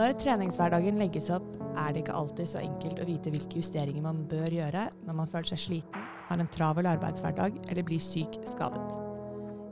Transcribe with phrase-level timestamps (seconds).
[0.00, 1.44] Når treningshverdagen legges opp,
[1.76, 5.28] er det ikke alltid så enkelt å vite hvilke justeringer man bør gjøre når man
[5.28, 8.94] føler seg sliten, har en travel arbeidshverdag eller blir syk skadet.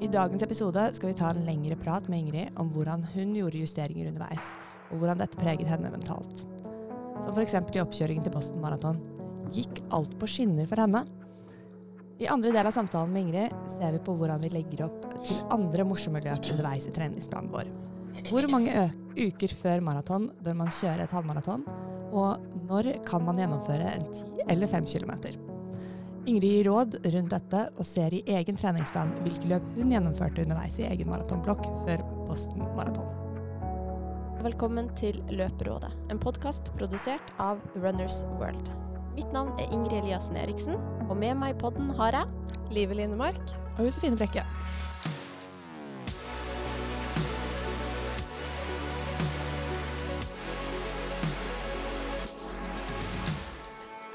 [0.04, 3.64] I dagens episode skal vi ta en lengre prat med Ingrid om hvordan hun gjorde
[3.64, 4.52] justeringer underveis,
[4.92, 6.44] og hvordan dette preget henne mentalt.
[7.24, 7.56] Som f.eks.
[7.56, 9.00] i oppkjøringen til Boston Marathon.
[9.56, 11.06] Gikk alt på skinner for henne?
[12.20, 15.40] I andre del av samtalen med Ingrid ser vi på hvordan vi legger opp til
[15.56, 17.78] andre morsomme løp underveis i treningsplanen vår.
[18.26, 18.72] Hvor mange
[19.14, 21.62] uker før maraton bør man kjøre et halvmaraton?
[22.10, 25.12] Og når kan man gjennomføre en 10 eller 5 km?
[26.28, 30.80] Ingrid gir råd rundt dette og ser i egen treningsplan hvilke løp hun gjennomførte underveis
[30.82, 33.06] i egen maratonblokk før Boston Maraton.
[34.42, 38.70] Velkommen til Løperådet, en podkast produsert av Runners World.
[39.14, 40.76] Mitt navn er Ingrid Eliassen Eriksen,
[41.08, 43.40] og med meg i podden har jeg Live Linemark.
[43.78, 44.44] Og Josefine Brekke.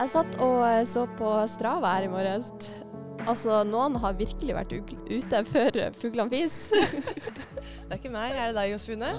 [0.04, 2.50] Jeg satt og eh, så på Strava her i morges.
[3.24, 6.58] Altså, noen har virkelig vært ute før fuglene fis.
[7.88, 9.14] det er ikke meg, er det deg, Josefine?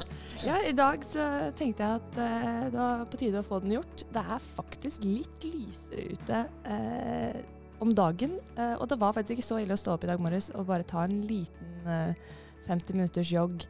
[0.45, 1.25] Ja, i dag så
[1.57, 4.05] tenkte jeg at eh, det var på tide å få den gjort.
[4.13, 7.41] Det er faktisk litt lysere ute eh,
[7.81, 10.21] om dagen, eh, og det var faktisk ikke så ille å stå opp i dag
[10.21, 12.35] morges og bare ta en liten eh,
[12.69, 13.65] 50 minutters jogg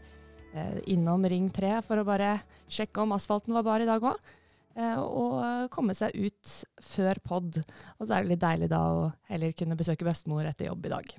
[0.50, 4.34] eh, innom Ring 3 for å bare sjekke om asfalten var bar i dag òg.
[4.74, 7.60] Eh, og komme seg ut før pod.
[7.98, 10.94] Og så er det litt deilig da å heller kunne besøke bestemor etter jobb i
[10.96, 11.14] dag.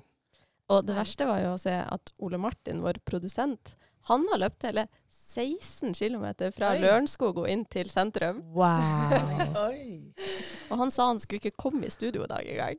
[0.74, 3.76] Og det verste var jo å se at Ole Martin, vår produsent,
[4.10, 4.86] han har løpt hele
[5.26, 8.42] 16 km fra Lørenskog og inn til sentrum.
[8.54, 9.56] Wow.
[10.70, 12.78] og han sa han skulle ikke komme i studio i dag engang.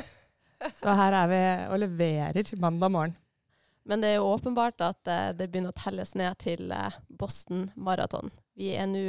[0.80, 3.18] så her er vi og leverer mandag morgen.
[3.88, 7.68] Men det er jo åpenbart at uh, det begynner å telles ned til uh, Boston
[7.76, 8.32] Marathon.
[8.58, 9.02] Vi nå,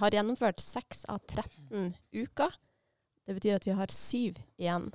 [0.00, 2.54] har gjennomført 6 av 13 uker.
[3.26, 4.90] Det betyr at vi har syv igjen.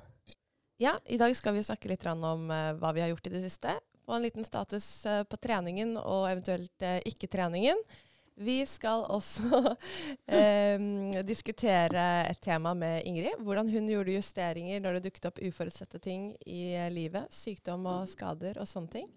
[0.82, 3.44] Ja, i dag skal vi snakke litt om uh, hva vi har gjort i det
[3.46, 3.76] siste.
[4.04, 4.86] Og en liten status
[5.30, 7.78] på treningen og eventuelt ikke-treningen.
[8.36, 9.62] Vi skal også
[11.30, 13.40] diskutere et tema med Ingrid.
[13.40, 17.32] Hvordan hun gjorde justeringer når det dukket opp uforutsette ting i livet.
[17.32, 19.08] Sykdom og skader og sånne ting.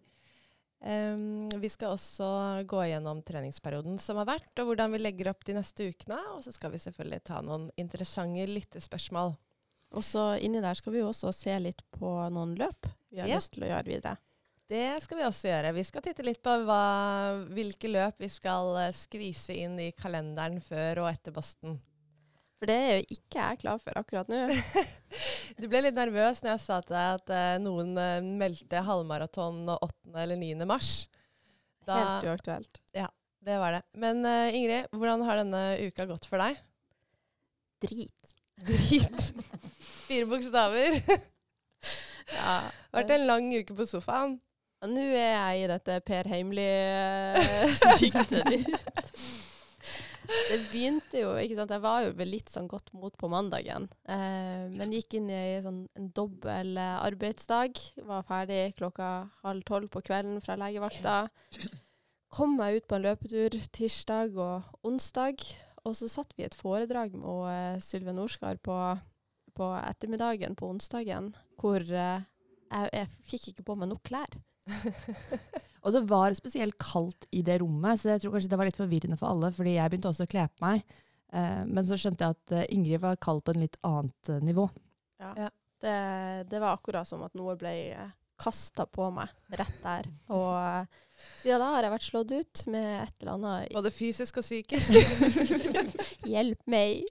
[0.78, 2.28] Um, vi skal også
[2.70, 6.20] gå gjennom treningsperioden som har vært, og hvordan vi legger opp de neste ukene.
[6.36, 9.34] Og så skal vi selvfølgelig ta noen interessante lyttespørsmål.
[9.96, 13.40] Og så inni der skal vi også se litt på noen løp vi har yeah.
[13.40, 14.18] lyst til å gjøre videre.
[14.68, 15.76] Det skal vi også gjøre.
[15.78, 16.82] Vi skal titte litt på hva,
[17.56, 21.78] hvilke løp vi skal uh, skvise inn i kalenderen før og etter Boston.
[22.58, 24.38] For det er jo ikke jeg klar for akkurat nå.
[25.62, 29.58] du ble litt nervøs når jeg sa til deg at uh, noen uh, meldte halvmaraton
[29.76, 29.92] 8.
[30.24, 30.66] eller 9.
[30.70, 30.90] mars.
[31.86, 32.74] Da, Helt uaktuelt.
[32.98, 33.10] Ja,
[33.46, 33.84] det var det.
[34.02, 36.54] Men uh, Ingrid, hvordan har denne uka gått for deg?
[37.86, 38.34] Drit.
[38.66, 39.22] Drit.
[40.08, 40.92] Fire bokstaver.
[42.40, 42.56] ja.
[42.98, 44.40] Vært en lang uke på sofaen.
[44.88, 48.70] Nå er jeg i dette Per Heimly-siktet ditt.
[50.28, 53.88] Det begynte jo ikke sant, Jeg var jo litt sånn godt mot på mandagen.
[54.10, 57.80] Eh, men gikk inn i sånn, en dobbel eh, arbeidsdag.
[58.08, 59.12] Var ferdig klokka
[59.44, 61.20] halv tolv på kvelden fra legevakta.
[62.34, 65.46] Kom meg ut på en løpetur tirsdag og onsdag.
[65.88, 68.76] Og så satt vi et foredrag med uh, Sylve Norskar på,
[69.56, 72.20] på, ettermiddagen på onsdagen, hvor uh,
[72.68, 74.36] jeg, jeg fikk ikke på meg nok klær.
[75.84, 78.80] og det var spesielt kaldt i det rommet, så jeg tror kanskje det var litt
[78.80, 80.98] forvirrende for alle, fordi jeg begynte også å kle på meg.
[81.34, 84.44] Eh, men så skjønte jeg at eh, Ingrid var kald på en litt annet eh,
[84.44, 84.68] nivå.
[85.22, 85.50] Ja, ja.
[85.78, 85.98] Det,
[86.50, 89.30] det, var akkurat som at noe ble eh, kasta på meg
[89.60, 90.10] rett der.
[90.38, 90.88] Og
[91.42, 94.98] siden da har jeg vært slått ut med et eller annet Både fysisk og psykisk.
[96.34, 97.06] Hjelp meg.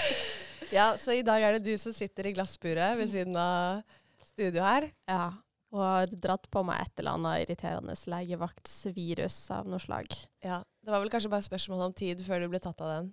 [0.76, 3.84] ja, så i dag er det du som sitter i glassburet ved siden av
[4.32, 4.90] studio her.
[5.10, 5.30] Ja
[5.70, 10.10] og har dratt på meg et eller annet irriterende legevaktsvirus av noe slag.
[10.42, 13.12] Ja, Det var vel kanskje bare spørsmål om tid før du ble tatt av den?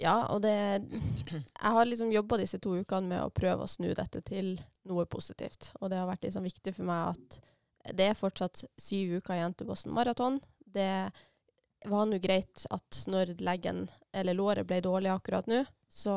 [0.00, 3.90] Ja, og det Jeg har liksom jobba disse to ukene med å prøve å snu
[3.94, 4.54] dette til
[4.88, 5.72] noe positivt.
[5.80, 7.40] Og det har vært liksom viktig for meg at
[7.96, 10.40] det er fortsatt syv uker igjen til Boston Marathon.
[10.64, 11.10] Det
[11.88, 16.14] var nå greit at når leggen, eller låret, ble dårlig akkurat nå, så,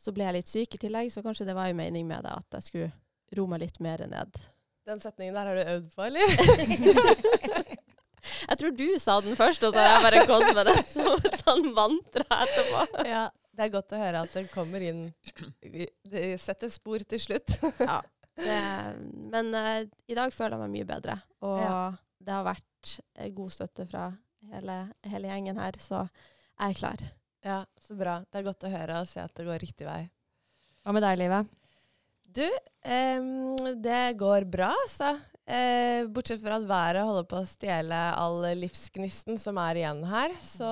[0.00, 1.12] så ble jeg litt syk i tillegg.
[1.12, 2.92] Så kanskje det var en mening med det at jeg skulle
[3.36, 4.40] roe meg litt mer ned.
[4.88, 6.30] Den setningen der har du øvd på, eller?
[8.48, 11.26] jeg tror du sa den først, og så har jeg bare gått med det som
[11.28, 13.02] et sånn mantra etterpå.
[13.08, 15.02] Ja, Det er godt å høre at den kommer inn
[16.08, 17.58] Det setter spor til slutt.
[17.90, 18.00] ja.
[18.38, 18.58] Det,
[19.34, 21.18] men uh, i dag føler jeg meg mye bedre.
[21.44, 21.76] Og ja.
[22.24, 22.96] det har vært
[23.36, 24.08] god støtte fra
[24.54, 24.80] hele,
[25.10, 27.08] hele gjengen her, så jeg er klar.
[27.44, 28.20] Ja, så bra.
[28.24, 30.06] Det er godt å høre og se at det går riktig vei.
[30.80, 31.57] Hva med deg, Livet?
[32.28, 32.44] Du,
[32.84, 35.14] em, det går bra, altså.
[35.48, 40.34] Eh, bortsett fra at været holder på å stjele all livsgnisten som er igjen her,
[40.44, 40.68] så,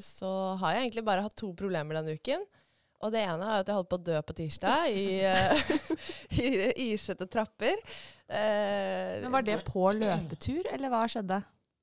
[0.00, 0.30] så
[0.62, 2.46] har jeg egentlig bare hatt to problemer denne uken.
[3.04, 5.66] Og det ene er at jeg holdt på å dø på tirsdag i, eh,
[6.40, 6.48] i
[6.94, 7.76] isete trapper.
[8.24, 11.42] Eh, Men Var det på løpetur, eller hva skjedde?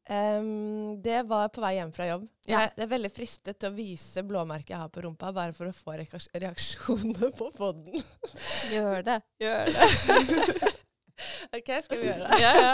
[0.10, 2.26] Em, det var på vei hjem fra jobb.
[2.46, 2.66] Ja.
[2.66, 5.76] Jeg, er veldig fristet til å vise blåmerket jeg har på rumpa, bare for å
[5.76, 8.04] få reaks- reaksjoner på poden.
[8.72, 9.20] Gjør det.
[9.44, 10.74] Gjør det.
[11.56, 12.42] OK, skal vi gjøre det?
[12.44, 12.74] Ja, ja.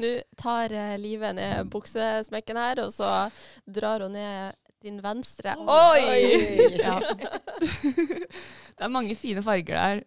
[0.00, 3.10] Nå tar uh, Live ned buksesmekken her, og så
[3.70, 5.54] drar hun ned din venstre.
[5.60, 6.80] Oi!
[6.80, 6.98] Ja.
[8.80, 10.02] Det er mange fine farger der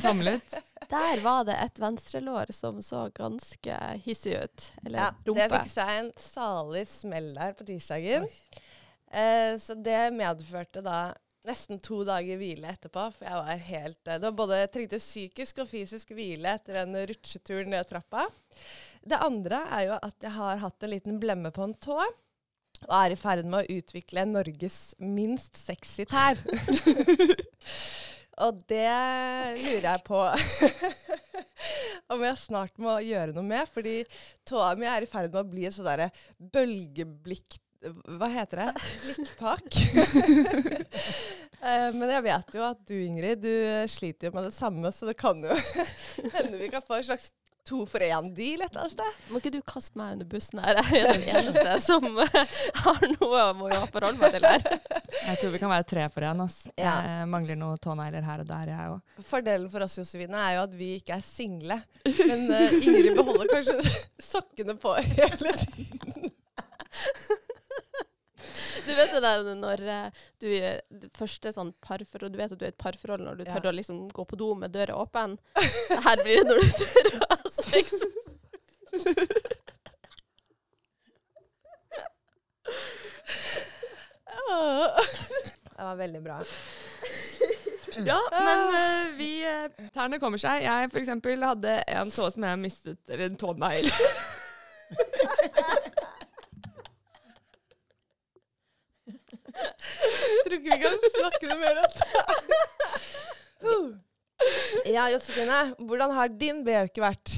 [0.00, 0.60] samlet.
[0.90, 4.70] Der var det et venstrelår som så ganske hissig ut.
[4.84, 8.26] Eller Ja, det fikk seg en salig smell der på tirsdagen.
[9.10, 11.14] Eh, så det medførte da
[11.46, 15.02] nesten to dager hvile etterpå, for jeg var helt eh, Det var både jeg trengte
[15.02, 18.26] psykisk og fysisk hvile etter en rutsjetur ned trappa.
[19.06, 22.00] Det andre er jo at jeg har hatt en liten blemme på en tå.
[22.86, 26.42] Og er i ferd med å utvikle Norges minst sexy tær.
[28.44, 28.88] og det
[29.56, 30.18] lurer jeg på
[32.12, 33.68] om jeg snart må gjøre noe med.
[33.72, 34.00] Fordi
[34.48, 37.60] tåa mi er i ferd med å bli et sånn derre bølgeblikk...
[38.18, 38.70] Hva heter det?
[39.06, 39.66] Blikktak.
[41.66, 45.08] Eh, Men jeg vet jo at du, Ingrid, du sliter jo med det samme, så
[45.08, 45.54] det kan jo
[46.36, 47.30] hende vi kan få en slags
[47.66, 49.18] to for én-deal et eller annet sted.
[49.32, 50.80] Må ikke du kaste meg under bussen her?
[50.86, 52.06] Jeg er den eneste som
[52.84, 54.66] har noe å må forholde meg til her.
[55.16, 56.42] Jeg tror vi kan være tre for én.
[56.46, 56.72] altså.
[56.78, 56.94] Ja.
[57.06, 59.22] Jeg mangler noen tånegler her og der, jeg òg.
[59.26, 61.80] Fordelen for oss Josefine er jo at vi ikke er single.
[62.06, 63.96] Men uh, Ingrid beholder kanskje
[64.32, 65.95] sokkene på hele tiden.
[68.86, 70.80] Du vet det der når eh, du er
[71.18, 73.56] første sånn parforhold Du vet at du er i et parforhold når du Ja.
[73.56, 75.38] tør å liksom gå på do med døra åpen.
[76.06, 77.98] Her blir det når du tør å ha sex.
[85.76, 86.38] Det var veldig bra.
[88.06, 90.62] Ja, men uh, vi uh, Tærne kommer seg.
[90.64, 93.88] Jeg for eksempel hadde en tå som jeg mistet, eller en tånegl.
[100.46, 102.02] Tror ikke vi kan snakke noe mer om det.
[104.92, 105.58] Ja, Josefine.
[105.80, 107.32] Hvordan har din B-uke vært?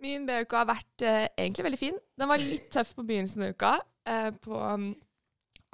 [0.00, 1.98] Min B-uke har vært eh, egentlig veldig fin.
[2.18, 3.72] Den var litt tøff på begynnelsen av uka.
[4.08, 4.86] Eh, på, um,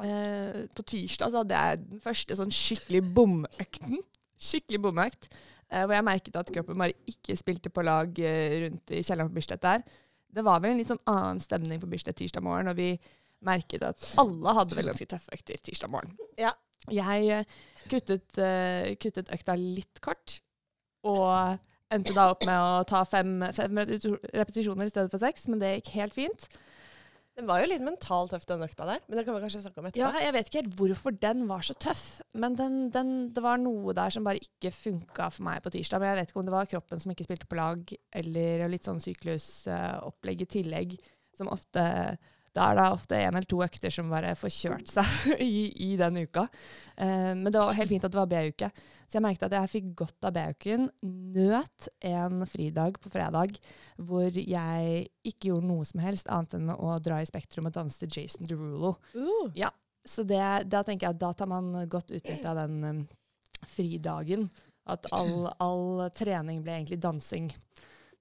[0.02, 4.00] eh, på tirsdag så hadde jeg den første sånn skikkelig bomøkten.
[4.49, 5.31] Skikkelig bomøkt.
[5.70, 9.31] eh, hvor jeg merket at kroppen bare ikke spilte på lag eh, rundt i kjelleren
[9.31, 9.87] på Bislett der.
[10.37, 12.90] Det var vel en litt sånn annen stemning på Bislett tirsdag morgen, og vi
[13.44, 16.17] merket at alle hadde vel ganske tøffe økter tirsdag morgen.
[16.41, 16.55] Ja.
[16.93, 17.56] Jeg eh,
[17.91, 20.38] kuttet, uh, kuttet økta litt kort,
[21.06, 21.59] og
[21.93, 25.77] endte da opp med å ta fem, fem repetisjoner i stedet for seks, men det
[25.79, 26.49] gikk helt fint.
[27.37, 29.03] Den var jo litt mentalt tøff, den økta der.
[29.06, 30.00] Men det kan vi kanskje snakke om etterpå.
[30.00, 33.61] Ja, jeg vet ikke helt hvorfor den var så tøff, men den, den, det var
[33.61, 36.00] noe der som bare ikke funka for meg på tirsdag.
[36.00, 37.93] Men jeg vet ikke om det var kroppen som ikke spilte på lag,
[38.23, 40.97] eller litt sånn syklusopplegg i tillegg,
[41.37, 41.85] som ofte
[42.56, 45.90] da er det ofte en eller to økter som bare får kjørt seg i, i
[46.00, 46.47] den uka.
[46.97, 48.71] Eh, men det var helt fint at det var B-uke.
[49.07, 50.88] Så jeg merket at jeg fikk godt av B-uken.
[51.37, 53.59] Nøt en fridag på fredag
[53.97, 58.00] hvor jeg ikke gjorde noe som helst annet enn å dra i Spektrum og danse
[58.02, 58.97] til Jason Derulo.
[59.12, 59.52] Uh.
[60.07, 60.40] Så det,
[60.71, 63.04] da tenker jeg at da tar man godt utnytte av den um,
[63.66, 64.49] fridagen.
[64.87, 67.50] At all, all trening ble egentlig dansing.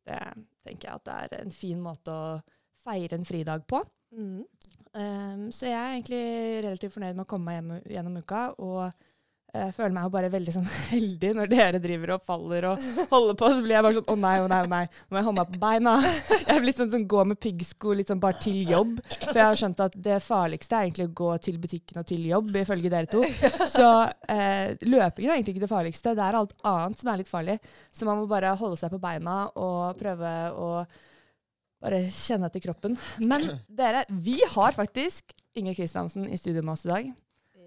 [0.05, 0.21] Det
[0.65, 2.39] tenker jeg at det er en fin måte å
[2.85, 3.83] feire en fridag på.
[4.15, 4.43] Mm.
[4.95, 6.23] Um, så jeg er egentlig
[6.63, 8.45] relativt fornøyd med å komme meg hjem gjennom uka.
[8.63, 8.85] Og
[9.55, 13.37] jeg føler meg jo bare veldig sånn heldig når dere driver og faller og holder
[13.39, 13.49] på.
[13.53, 14.81] Så blir jeg bare sånn å nei, å nei, å nei.
[14.87, 15.95] Nå må jeg holde meg på beina.
[16.45, 18.99] Jeg er blitt sånn som går med piggsko litt sånn bare til jobb.
[19.09, 22.21] For jeg har skjønt at det farligste er egentlig å gå til butikken og til
[22.29, 23.23] jobb, ifølge dere to.
[23.73, 26.13] Så uh, løping er egentlig ikke det farligste.
[26.15, 27.57] Det er alt annet som er litt farlig.
[27.91, 30.69] Så man må bare holde seg på beina og prøve å
[31.85, 32.97] bare kjenne etter kroppen.
[33.21, 37.13] Men dere, vi har faktisk Inger Kristiansen i studio med oss i dag.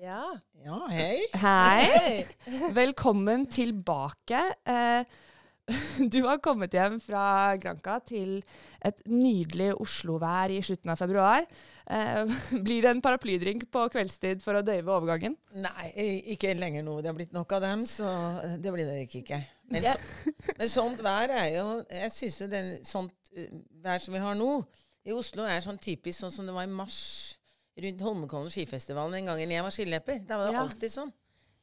[0.03, 0.25] Ja.
[0.59, 1.23] Ja, hei.
[1.39, 2.27] Hei!
[2.75, 4.41] Velkommen tilbake.
[4.67, 5.07] Eh,
[6.13, 8.41] du har kommet hjem fra Granca til
[8.85, 11.47] et nydelig Oslo-vær i slutten av februar.
[11.87, 12.35] Eh,
[12.67, 15.39] blir det en paraplydrink på kveldstid for å døyve overgangen?
[15.63, 15.93] Nei,
[16.35, 16.99] ikke lenger nå.
[17.01, 18.11] Det har blitt nok av dem, så
[18.59, 19.23] det blir det ikke.
[19.23, 19.41] ikke.
[19.73, 23.28] Men, så, men sånt vær er jo Jeg syns jo det er sånt
[23.85, 24.51] vær som vi har nå,
[25.09, 26.99] i Oslo er sånn typisk sånn som det var i mars
[27.79, 30.21] rundt Holmenkollen skifestivalen den gangen jeg var skiløper.
[30.27, 30.63] Da var det Ja.
[30.67, 31.13] alltid sånn.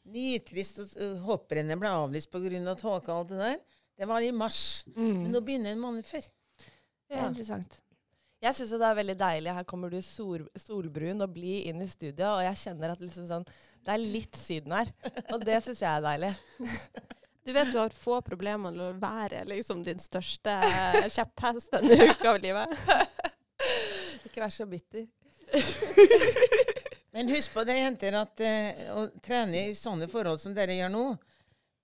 [0.05, 2.75] Nitrist og uh, hopprennet ble avlyst pga.
[2.77, 3.57] tåke og alt det der.
[3.97, 4.83] Det var i mars.
[4.95, 5.31] Men Mm.
[5.33, 6.21] nå begynner en måned før.
[7.09, 7.81] Det er interessant.
[8.41, 9.53] Jeg syns det er veldig deilig.
[9.55, 13.25] Her kommer du sol, solbrun og blid inn i studio, og jeg kjenner at liksom
[13.27, 13.45] sånn,
[13.85, 14.91] det er litt Syden her.
[15.33, 16.35] Og det syns jeg er deilig.
[17.45, 20.55] Du vet du har få problemer med å være liksom din største
[21.13, 22.73] kjepphest denne uka av livet.
[24.25, 25.05] Ikke vær så bitter.
[27.15, 30.91] Men husk på det, jenter, at uh, å trene i sånne forhold som dere gjør
[30.91, 31.03] nå,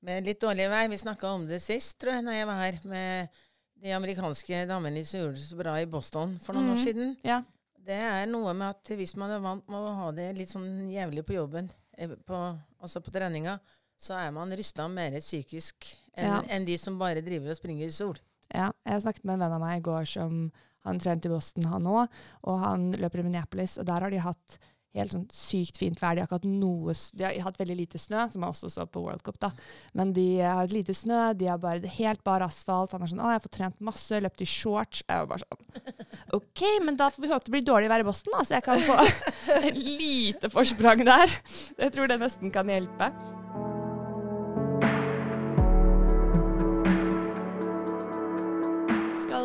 [0.01, 2.79] med litt dårlig vei Vi snakka om det sist, tror jeg, når jeg var her
[2.89, 3.39] med
[3.81, 6.83] de amerikanske damene som gjorde det så bra i Boston for noen år Mhm.
[6.83, 7.13] siden.
[7.25, 7.37] Ja.
[7.81, 10.89] Det er noe med at hvis man er vant med å ha det litt sånn
[10.93, 12.41] jævlig på jobben, eh, på,
[12.81, 13.55] altså på treninga,
[14.01, 16.41] så er man rysta mer psykisk enn Ja.
[16.57, 18.17] en de som bare driver og springer i sol.
[18.53, 20.51] Ja, jeg snakket med en venn av meg i går som
[20.83, 22.09] han trente i Boston, han òg.
[22.43, 24.57] Og han løper i Minneapolis, og der har de hatt
[24.93, 26.15] helt sånn sykt fint vær.
[26.17, 28.85] De har ikke hatt noe De har hatt veldig lite snø, som jeg også så
[28.91, 29.51] på World Cup, da.
[29.95, 32.91] Men de har hatt lite snø, de har bare helt bar asfalt.
[32.91, 35.03] Han er sånn 'Å, jeg får trent masse, løpt i shorts'.
[35.07, 38.09] Jeg var bare sånn OK, men da får vi håpe det blir dårlig vær i
[38.09, 38.97] Boston, da, så jeg kan få
[39.69, 41.29] et lite forsprang der.
[41.77, 43.13] Jeg tror det nesten kan hjelpe.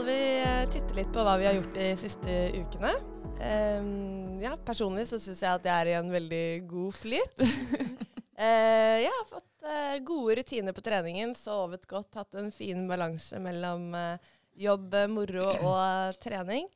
[0.07, 2.93] Vi eh, titte litt på hva vi har gjort de siste ukene?
[3.37, 7.43] Um, ja, personlig så syns jeg at jeg er i en veldig god flyt.
[7.43, 13.41] uh, jeg har fått uh, gode rutiner på treningen, sovet godt, hatt en fin balanse
[13.43, 16.71] mellom uh, jobb, moro og trening.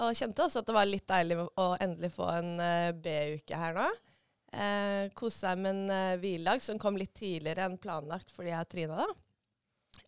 [0.00, 2.52] Og kjente også at det var litt deilig å endelig få en
[3.02, 3.88] B-uke her nå.
[4.54, 8.70] Eh, Kose seg med en hviledag som kom litt tidligere enn planlagt fordi jeg har
[8.70, 9.29] tryna, da.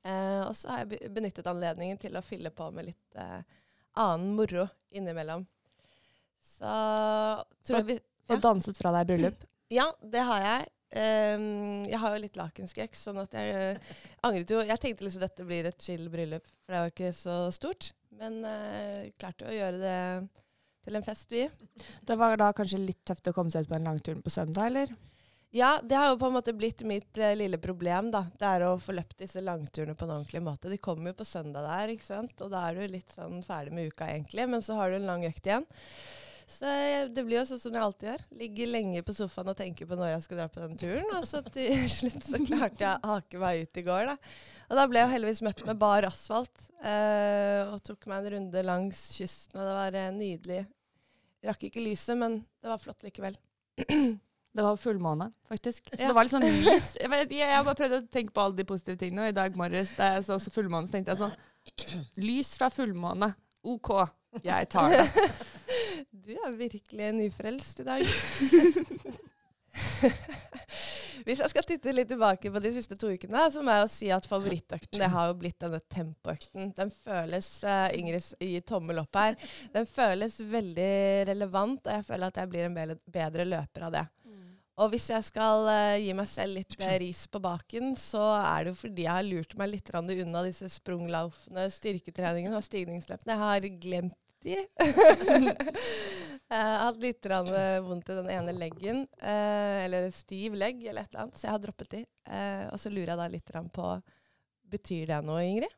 [0.02, 3.40] Eh, og så har jeg benyttet anledningen til å fylle på med litt eh,
[4.02, 5.44] annen moro innimellom.
[6.42, 6.71] Så
[7.62, 8.42] tror jeg vi Få Ja.
[8.42, 9.49] danset fra deg bryllup.
[9.73, 10.64] Ja, det har jeg.
[10.92, 13.92] Um, jeg har jo litt lakenskrekk, sånn at jeg uh,
[14.28, 17.37] angret jo Jeg tenkte liksom dette blir et chill bryllup, for det var ikke så
[17.56, 17.88] stort.
[18.21, 20.02] Men uh, klarte å gjøre det
[20.85, 21.47] til en fest, vi.
[22.04, 24.68] Det var da kanskje litt tøft å komme seg ut på en langtur på søndag,
[24.68, 24.92] eller?
[25.54, 28.23] Ja, det har jo på en måte blitt mitt eh, lille problem, da.
[28.40, 30.71] Det er å få løpt disse langturene på en ordentlig måte.
[30.73, 32.32] De kommer jo på søndag der, ikke sant.
[32.40, 35.11] Og da er du litt sånn ferdig med uka egentlig, men så har du en
[35.11, 35.68] lang økt igjen.
[36.49, 36.73] Så
[37.12, 38.25] det blir jo sånn som jeg alltid gjør.
[38.40, 41.12] Ligger lenge på sofaen og tenker på når jeg skal dra på den turen.
[41.18, 44.16] Og så til slutt så klarte jeg å hake meg ut i går, da.
[44.73, 46.66] Og da ble jeg heldigvis møtt med bar asfalt.
[46.80, 50.61] Eh, og tok meg en runde langs kysten, og det var eh, nydelig.
[51.44, 53.37] Rakk ikke lyset, men det var flott likevel.
[54.52, 55.87] Det var fullmåne, faktisk.
[55.94, 56.09] Så Ja.
[56.09, 56.90] det var litt sånn lys.
[57.00, 59.38] Jeg, vet, jeg, jeg bare prøvde å tenke på alle de positive tingene, og i
[59.38, 61.37] dag morges da jeg så også fullmåne, så tenkte jeg sånn
[62.18, 63.30] Lys fra fullmåne.
[63.64, 63.90] OK,
[64.42, 65.06] jeg tar det.
[66.23, 68.02] Du er virkelig nyfrelst i dag.
[71.23, 73.90] Hvis jeg skal titte litt tilbake på de siste to ukene, så må jeg jo
[73.92, 76.73] si at favorittøkten det har jo blitt denne tempoøkten.
[76.76, 79.38] Den føles uh, Ingrid gir tommel opp her.
[79.75, 80.92] Den føles veldig
[81.30, 84.04] relevant, og jeg føler at jeg blir en bedre, løper av det.
[84.81, 88.64] Og hvis jeg skal uh, gi meg selv litt uh, ris på baken, så er
[88.64, 93.35] det jo fordi jeg har lurt meg litt unna disse sprunglaufene, styrketreningene og stigningsløpene.
[93.35, 94.57] Jeg har glemt de.
[94.83, 101.05] jeg har hatt litt eh, vondt i den ene leggen, uh, eller stiv legg, eller
[101.05, 102.02] et eller annet, så jeg har droppet de.
[102.73, 103.95] Og så lurer jeg da litt på
[104.73, 105.75] Betyr det noe, Ingrid?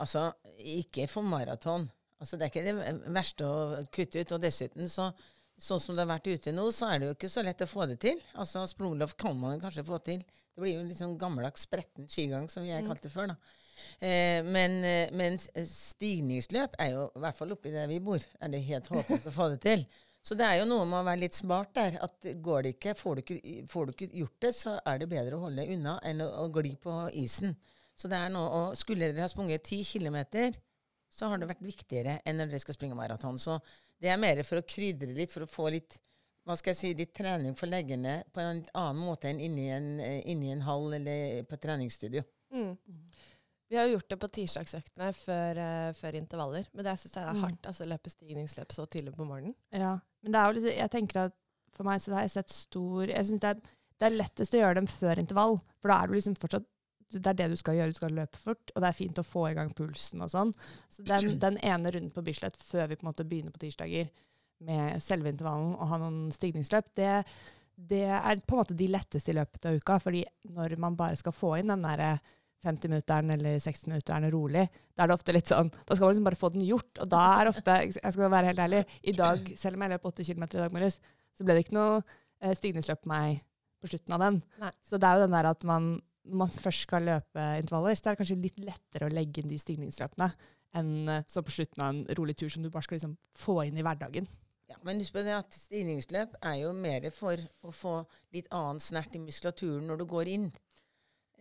[0.00, 1.84] Altså, ikke for maraton.
[2.22, 4.34] Altså, det er ikke det verste å kutte ut.
[4.36, 5.10] Og dessuten, så,
[5.58, 7.70] sånn som det har vært ute nå, så er det jo ikke så lett å
[7.70, 8.20] få det til.
[8.34, 10.22] Altså, Sprungloff kan man kanskje få til.
[10.52, 13.32] Det blir jo litt sånn gammeldags spretten skigang, som jeg kalte det før.
[13.32, 13.36] da.
[14.04, 18.52] Eh, men, eh, men stigningsløp er jo, i hvert fall oppi der vi bor, er
[18.52, 19.84] det helt håpløst å få det til.
[20.22, 21.98] Så det er jo noe med å være litt smart der.
[22.02, 25.08] at går det ikke, Får du ikke, får du ikke gjort det, så er det
[25.10, 27.56] bedre å holde unna enn å, å gli på isen.
[27.98, 30.54] Så det er noe, Skulle dere ha sprunget ti kilometer,
[31.10, 33.38] så har det vært viktigere enn når dere skal springe maraton.
[33.38, 33.58] Så
[34.02, 35.98] det er mer for å krydre litt, for å få litt
[36.42, 39.84] hva skal jeg si, litt trening for leggene på en annen måte enn inni en,
[40.02, 42.24] eh, inni en hall eller på et treningsstudio.
[42.52, 42.72] Mm.
[43.70, 47.22] Vi har jo gjort det på tirsdagsøktene før, uh, før intervaller, men det syns jeg
[47.24, 47.44] er Mm.
[47.46, 47.62] hardt.
[47.70, 49.54] altså Løpe stigningsløp så tidlig på morgenen.
[49.72, 51.32] Ja, men det er jo litt, jeg tenker at
[51.72, 53.62] for meg så har jeg sett stor Jeg synes det er,
[54.02, 56.66] det er lettest å gjøre dem før intervall, for da er du liksom fortsatt
[57.18, 59.26] det er det du skal gjøre, du skal løpe fort, og det er fint å
[59.26, 60.52] få i gang pulsen og sånn.
[60.92, 64.10] Så den, den ene runden på Bislett før vi på en måte begynner på tirsdager
[64.62, 67.10] med selve intervallen og ha noen stigningsløp, det,
[67.74, 69.98] det er på en måte de letteste i løpet av uka.
[70.02, 70.22] fordi
[70.54, 72.14] når man bare skal få inn den derre
[72.62, 76.38] 50-minutteren eller 60-minutteren rolig, da er det ofte litt sånn Da skal man liksom bare
[76.38, 77.00] få den gjort.
[77.02, 78.84] Og da er ofte Jeg skal være helt ærlig.
[79.02, 81.00] I dag, selv om jeg løp 8 km i dag morges,
[81.34, 83.42] så ble det ikke noe eh, stigningsløp på meg
[83.82, 84.38] på slutten av den.
[84.62, 84.70] Nei.
[84.86, 85.88] Så det er jo den der at man
[86.28, 89.50] når man først skal løpe intervaller, så er det kanskje litt lettere å legge inn
[89.50, 90.30] de stigningsløpene
[90.78, 93.58] enn eh, så på slutten av en rolig tur som du bare skal liksom få
[93.66, 94.28] inn i hverdagen.
[94.70, 97.96] Ja, men husk på det at stigningsløp er jo mer for å få
[98.32, 100.46] litt annen snert i muskulaturen når du går inn.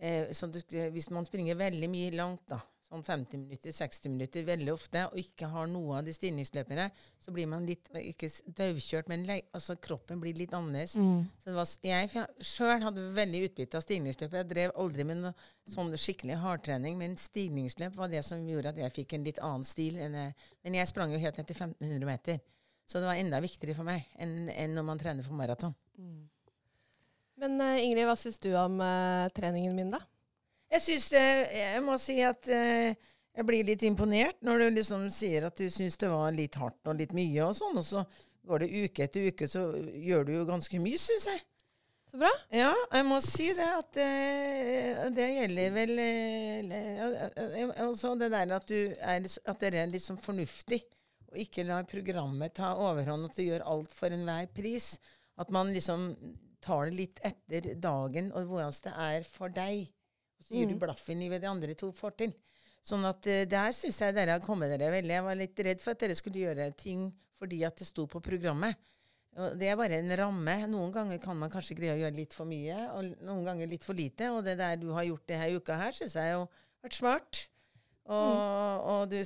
[0.02, 0.60] Eh, så du,
[0.92, 2.60] hvis man springer veldig mye langt, da,
[2.92, 6.90] sånn 50 minutter, 60 minutter veldig ofte, og ikke har noe av de stigningsløpene,
[7.24, 10.98] så blir man litt ikke daukjørt, men altså, kroppen blir litt annerledes.
[11.40, 14.36] Så det var, jeg sjøl hadde veldig utbytte av stigningsløp.
[14.42, 15.34] Jeg drev aldri med noe
[15.72, 19.68] sånn skikkelig hardtrening, men stigningsløp var det som gjorde at jeg fikk en litt annen
[19.68, 20.02] stil.
[20.02, 20.34] Jeg,
[20.66, 22.44] men jeg sprang jo helt ned til 1500 meter.
[22.92, 25.72] Så det var enda viktigere for meg enn, enn når man trener for maraton.
[27.42, 30.02] Men eh, Ingrid, hva syns du om uh, treningen min, da?
[30.72, 32.96] Jeg syns det Jeg må si at eh,
[33.32, 36.88] jeg blir litt imponert når du liksom sier at du syns det var litt hardt
[36.92, 38.04] og litt mye og sånn, og så
[38.48, 41.44] går det uke etter uke, så gjør du jo ganske mye, syns jeg.
[42.12, 42.32] Så bra.
[42.52, 48.52] Ja, jeg må si det at eh, det gjelder vel eh, eh, Altså det der
[48.58, 50.82] at du er, at dere er litt sånn fornuftig,
[51.32, 54.98] og ikke lar programmet ta overhånd, at du gjør alt for enhver pris.
[55.40, 56.10] At man liksom
[56.62, 59.88] tar det litt etter dagen og hvordan det er for deg.
[60.52, 62.34] Så gir du blaffen i hva de andre to får til.
[62.84, 65.14] Sånn at eh, der syns jeg dere har kommet dere veldig.
[65.16, 67.08] Jeg var litt redd for at dere skulle gjøre ting
[67.42, 68.76] fordi at det sto på programmet.
[69.40, 70.56] Og det er bare en ramme.
[70.68, 73.86] Noen ganger kan man kanskje greie å gjøre litt for mye, og noen ganger litt
[73.88, 74.28] for lite.
[74.36, 76.98] Og det der du har gjort det her uka her, syns jeg jo har vært
[77.00, 77.42] smart.
[78.12, 79.18] Og, og du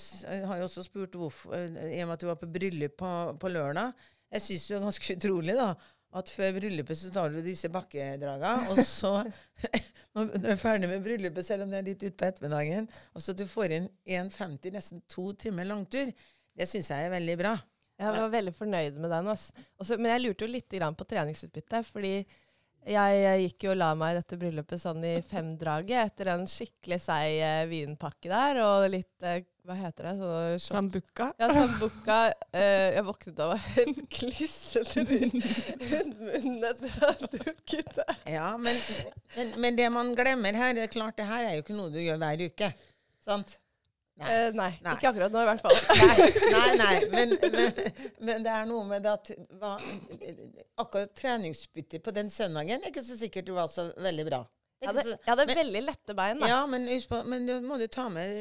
[0.45, 3.11] har jo også spurt hvorfor, eh, i og med at du var på bryllup på,
[3.41, 4.05] på lørdag.
[4.35, 5.69] Jeg syns det er ganske utrolig, da.
[6.15, 9.17] At før bryllupet så tar du disse bakkedraga, og så
[10.15, 13.33] Når du er ferdig med bryllupet, selv om det er litt utpå ettermiddagen, og så
[13.33, 16.13] at du får inn 1,50, nesten to timer langtur,
[16.55, 17.51] det syns jeg er veldig bra.
[17.99, 19.27] Jeg var veldig fornøyd med den.
[19.31, 21.87] Også, men jeg lurte jo litt på treningsutbyttet.
[21.87, 22.13] Fordi
[22.85, 26.45] jeg, jeg, gikk jo og la meg i dette bryllupet sånn i femdraget etter en
[26.49, 28.61] skikkelig seig eh, vinpakke der.
[28.61, 30.13] Og litt eh, Hva heter det?
[30.19, 31.31] Sånn Sambuca.
[31.41, 32.19] Ja, sambuca.
[32.53, 38.17] Eh, jeg våknet av å ha en klissete rundt munnen etter å ha drukket det.
[38.35, 38.77] Ja, men,
[39.35, 41.93] men, men det man glemmer her, det er klart det her er jo ikke noe
[41.93, 42.73] du gjør hver uke.
[43.25, 43.57] Sant?
[44.15, 44.27] Nei.
[44.31, 44.93] Eh, nei, Nei.
[44.95, 45.79] ikke akkurat nå i hvert fall.
[46.55, 46.99] Nei, nei.
[47.11, 47.79] Men, men,
[48.29, 49.73] men det er noe med det at hva,
[50.79, 54.39] akkurat treningsbyttet på den søndagen er ikke så sikkert det var så veldig bra.
[54.83, 56.39] Jeg hadde, jeg hadde men- veldig lette bein.
[56.39, 56.47] da.
[56.51, 58.31] Ja, men, husk på, men du må du ta med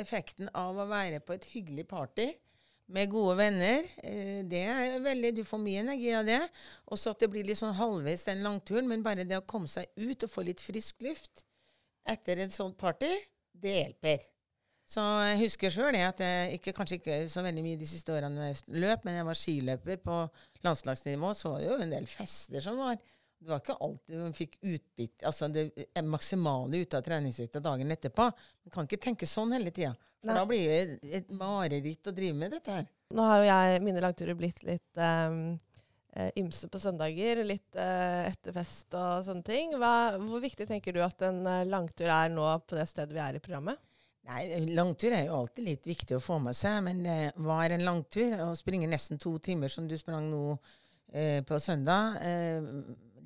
[0.00, 2.28] effekten av å være på et hyggelig party
[2.92, 3.86] med gode venner.
[4.02, 6.40] Eh, Det er veldig, Du får mye energi av det.
[6.90, 8.88] Og så at det blir litt sånn halvveis den langturen.
[8.88, 11.44] Men bare det å komme seg ut og få litt frisk luft
[12.06, 13.10] etter et sånt party,
[13.54, 14.18] det hjelper.
[14.88, 18.50] Så jeg husker sjøl at jeg ikke, kanskje ikke så veldig mye de siste årene
[18.50, 20.18] jeg løp, men jeg var skiløper på
[20.66, 22.98] landslagsnivå, så var det jo en del fester som var.
[23.42, 27.90] Det var ikke alltid man fikk utbytte, altså det er maksimale ut av treningsøkta dagen
[27.90, 28.28] etterpå.
[28.66, 29.96] Man kan ikke tenke sånn hele tida.
[30.22, 32.84] For da blir det et, mareritt å drive med dette her.
[33.12, 35.56] Nå har jo jeg mine langturer blitt litt um,
[36.14, 39.74] eh, ymse på søndager, litt etter etterfest og sånne ting.
[39.82, 43.24] Hva, hvor viktig tenker du at en eh, langtur er nå på det stedet vi
[43.24, 43.82] er i programmet?
[44.30, 44.42] Nei,
[44.76, 47.86] langtur er jo alltid litt viktig å få med seg, men eh, hva er en
[47.88, 48.36] langtur?
[48.44, 50.42] Å springe nesten to timer som du sprang nå
[51.10, 52.20] eh, på søndag.
[52.22, 52.68] Eh,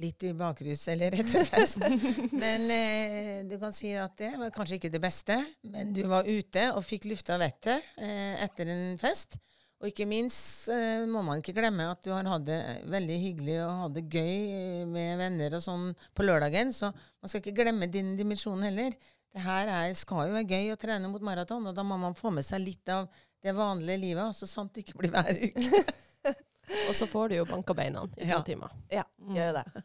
[0.01, 1.85] litt i bakrus eller etter fest.
[2.33, 5.37] men eh, du kan si at det var kanskje ikke det beste,
[5.73, 9.39] men du var ute og fikk lufta vettet eh, etter en fest.
[9.77, 13.59] Og ikke minst eh, må man ikke glemme at du har hatt det veldig hyggelig
[13.67, 17.91] og hatt det gøy med venner og sånn på lørdagen, så man skal ikke glemme
[17.93, 18.97] din dimensjon heller.
[19.37, 22.15] Det her er, skal jo være gøy å trene mot maraton, og da må man
[22.17, 23.05] få med seg litt av
[23.45, 25.83] det vanlige livet, så sant det ikke blir hver uke.
[26.89, 28.39] Og så får du jo banka beina i to Ja.
[28.43, 28.73] timer.
[28.91, 29.05] Ja,
[29.37, 29.83] gjør det.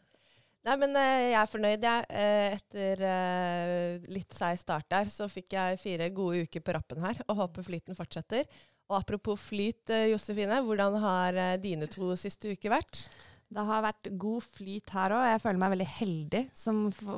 [0.65, 2.07] Nei, men eh, jeg er fornøyd, jeg.
[2.09, 7.03] Eh, etter eh, litt seig start der, så fikk jeg fire gode uker på rappen
[7.03, 8.47] her, og håper flyten fortsetter.
[8.89, 13.03] Og apropos flyt, Josefine, hvordan har dine to siste uker vært?
[13.51, 15.25] Det har vært god flyt her òg.
[15.27, 16.77] Jeg føler meg veldig heldig som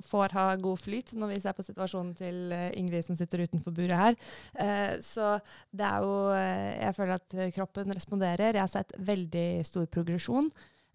[0.10, 3.76] får ha god flyt, når vi ser på situasjonen til eh, Ingrid som sitter utenfor
[3.78, 4.18] buret her.
[4.58, 5.36] Eh, så
[5.70, 8.54] det er jo eh, Jeg føler at kroppen responderer.
[8.58, 10.50] Jeg har sett veldig stor progresjon.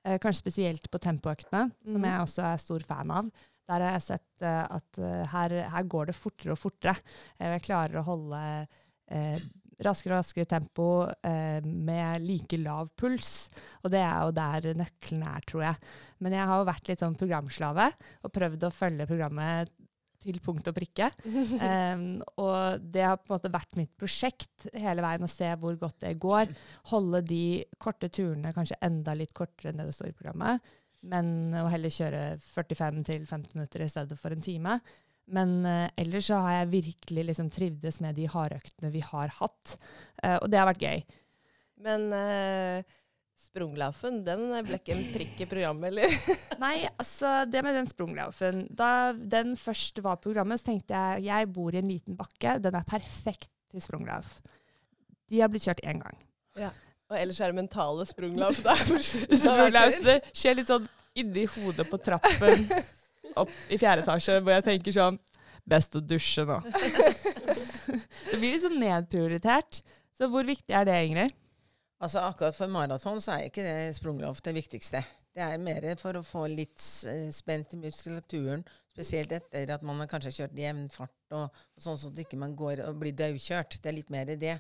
[0.05, 2.09] eh, kanskje spesielt på tempoøktene, som Mhm.
[2.11, 3.31] jeg også er stor fan av.
[3.68, 6.96] Der har jeg sett eh, at her, her går det fortere og fortere.
[7.38, 8.42] Jeg klarer å holde
[9.85, 13.49] raskere og raskere tempo eh, med like lav puls.
[13.85, 15.91] Og det er jo der nøkkelen er, tror jeg.
[16.25, 17.91] Men jeg har jo vært litt sånn programslave
[18.23, 19.71] og prøvd å følge programmet
[20.23, 21.11] til punkt og prikke.
[21.25, 25.79] um, og det har på en måte vært mitt prosjekt hele veien å se hvor
[25.79, 26.53] godt det går.
[26.93, 27.45] Holde de
[27.81, 30.75] korte turene kanskje enda litt kortere enn det det står i programmet,
[31.09, 34.81] men å heller kjøre 45 15 minutter i stedet for en time.
[35.35, 39.75] Men uh, ellers så har jeg virkelig liksom trivdes med de hardøktene vi har hatt,
[40.25, 41.03] uh, og det har vært gøy.
[41.85, 42.95] Men uh
[43.38, 46.11] Sprunglaufen, den ble ikke en prikk i programmet, eller?
[46.64, 51.49] Nei, altså det med den sprunglaufen Da den først var programmet, så tenkte jeg jeg
[51.55, 54.41] bor i en liten bakke, den er perfekt til sprunglauf.
[55.31, 56.21] De har blitt kjørt én gang.
[56.59, 56.73] Ja.
[57.09, 58.59] Og ellers er det mentale sprunglauf.
[59.41, 60.88] Sprunglaufene skjer litt sånn
[61.19, 62.67] inni hodet på trappen
[63.44, 65.18] opp i fjerde etasje, hvor jeg tenker sånn
[65.68, 66.62] Best å dusje nå.
[68.31, 69.83] det blir liksom sånn nedprioritert.
[70.16, 71.35] Så hvor viktig er det, Ingrid?
[72.01, 75.03] Altså Akkurat for maraton så er ikke det sprungloft det viktigste.
[75.35, 80.01] Det er mer for å få litt uh, spent i muskulaturen, spesielt etter at man
[80.03, 83.79] har kanskje kjørt jevn fart, og, og sånn at man ikke går og blir daukjørt.
[83.83, 84.57] Det er litt mer det.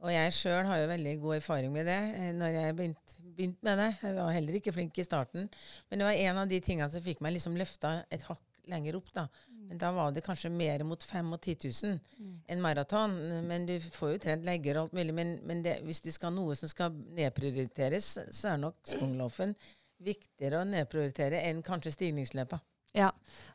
[0.00, 3.62] Og jeg sjøl har jo veldig god erfaring med det eh, når jeg begynte begynt
[3.64, 3.90] med det.
[4.02, 5.48] Jeg var heller ikke flink i starten,
[5.88, 8.98] men det var en av de tingene som fikk meg liksom løfta et hakk lenger
[8.98, 9.10] opp.
[9.14, 9.26] da.
[9.70, 12.32] Men da var det kanskje mer mot 5 og 10 000 mm.
[12.52, 13.16] enn maraton.
[13.46, 15.14] Men du får jo trent legger og alt mulig.
[15.14, 19.54] Men, men det, hvis du skal ha noe som skal nedprioriteres, så er nok sprungloffen
[20.00, 22.62] viktigere å nedprioritere enn kanskje stigningsløpet.
[22.96, 23.12] Ja,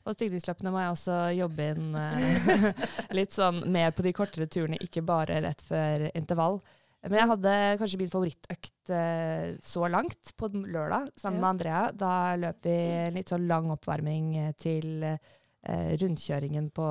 [0.07, 2.69] og stigningsløpene må jeg også jobbe inn eh,
[3.17, 6.61] litt sånn mer på de kortere turene, ikke bare rett før intervall.
[7.05, 11.41] Men jeg hadde kanskje min favorittøkt eh, så langt på lørdag sammen ja.
[11.41, 11.81] med Andrea.
[11.93, 12.77] Da løp vi
[13.13, 15.33] litt sånn lang oppvarming til eh, eh,
[15.65, 16.85] rundkjøringen på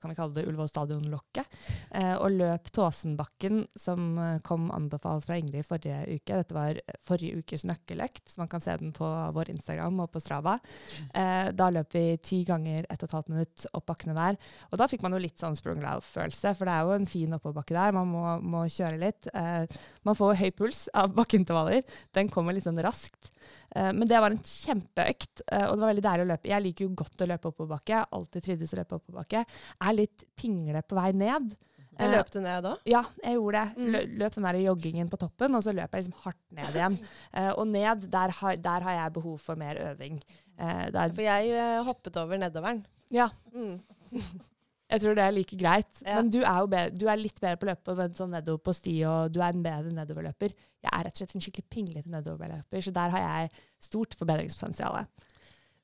[0.00, 1.56] kan vi kalle det Ullevål stadion-lokket,
[1.98, 6.40] eh, og løp Tåsenbakken, som eh, kom anbefalt fra Ingrid forrige uke.
[6.40, 10.22] Dette var forrige ukes nøkkeløkt, så man kan se den på vår Instagram og på
[10.22, 10.56] Strava.
[11.12, 14.40] Eh, da løp vi ti ganger ett og et halvt minutt opp bakkene der.
[14.70, 17.76] Og da fikk man jo litt sånn sprunglauf-følelse, for det er jo en fin oppoverbakke
[17.76, 17.96] der.
[17.96, 19.30] Man må, må kjøre litt.
[19.34, 21.84] Eh, man får høy puls av bakkeintervaller.
[22.16, 23.32] Den kommer litt sånn raskt.
[23.74, 26.50] Uh, men det var en kjempeøkt, uh, og det var veldig deilig å løpe.
[26.52, 28.02] Jeg liker jo godt å løpe oppoverbakke.
[28.18, 29.44] Alltid trivdes å løpe oppoverbakke.
[29.88, 31.54] Er litt pingle på vei ned.
[31.96, 32.74] Jeg løp du ned da?
[32.84, 33.84] Ja, jeg gjorde det.
[33.86, 34.18] Mm.
[34.20, 36.98] Løp den der joggingen på toppen, og så løp jeg liksom hardt ned igjen.
[37.58, 40.18] og ned, der har, der har, jeg behov for mer øving.
[40.58, 42.84] for jeg hoppet over nedoveren.
[43.16, 43.30] Ja.
[43.54, 43.80] Mm.
[44.86, 46.02] Jeg tror det er like greit.
[46.04, 46.18] Ja.
[46.18, 48.62] Men du er jo bedre, du er litt bedre på å løpe enn sånn nedover
[48.68, 50.54] på sti, og du er en bedre nedoverløper.
[50.86, 55.08] Jeg er rett og slett en skikkelig pinglete nedoverløper, så der har jeg stort forbedringspotensial.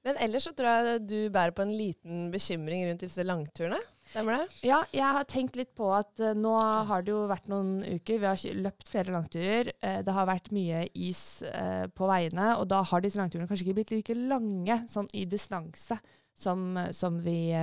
[0.02, 3.78] Men ellers så tror jeg du bærer på en liten bekymring rundt disse langturene.
[4.10, 4.56] Stemmer det?
[4.66, 6.56] Ja, jeg har tenkt litt på at uh, nå
[6.88, 8.18] har det jo vært noen uker.
[8.18, 9.70] Vi har løpt flere langturer.
[9.78, 13.68] Uh, det har vært mye is uh, på veiene, og da har disse langturene kanskje
[13.68, 15.98] ikke blitt like lange sånn i distanse
[16.34, 17.54] som, som vi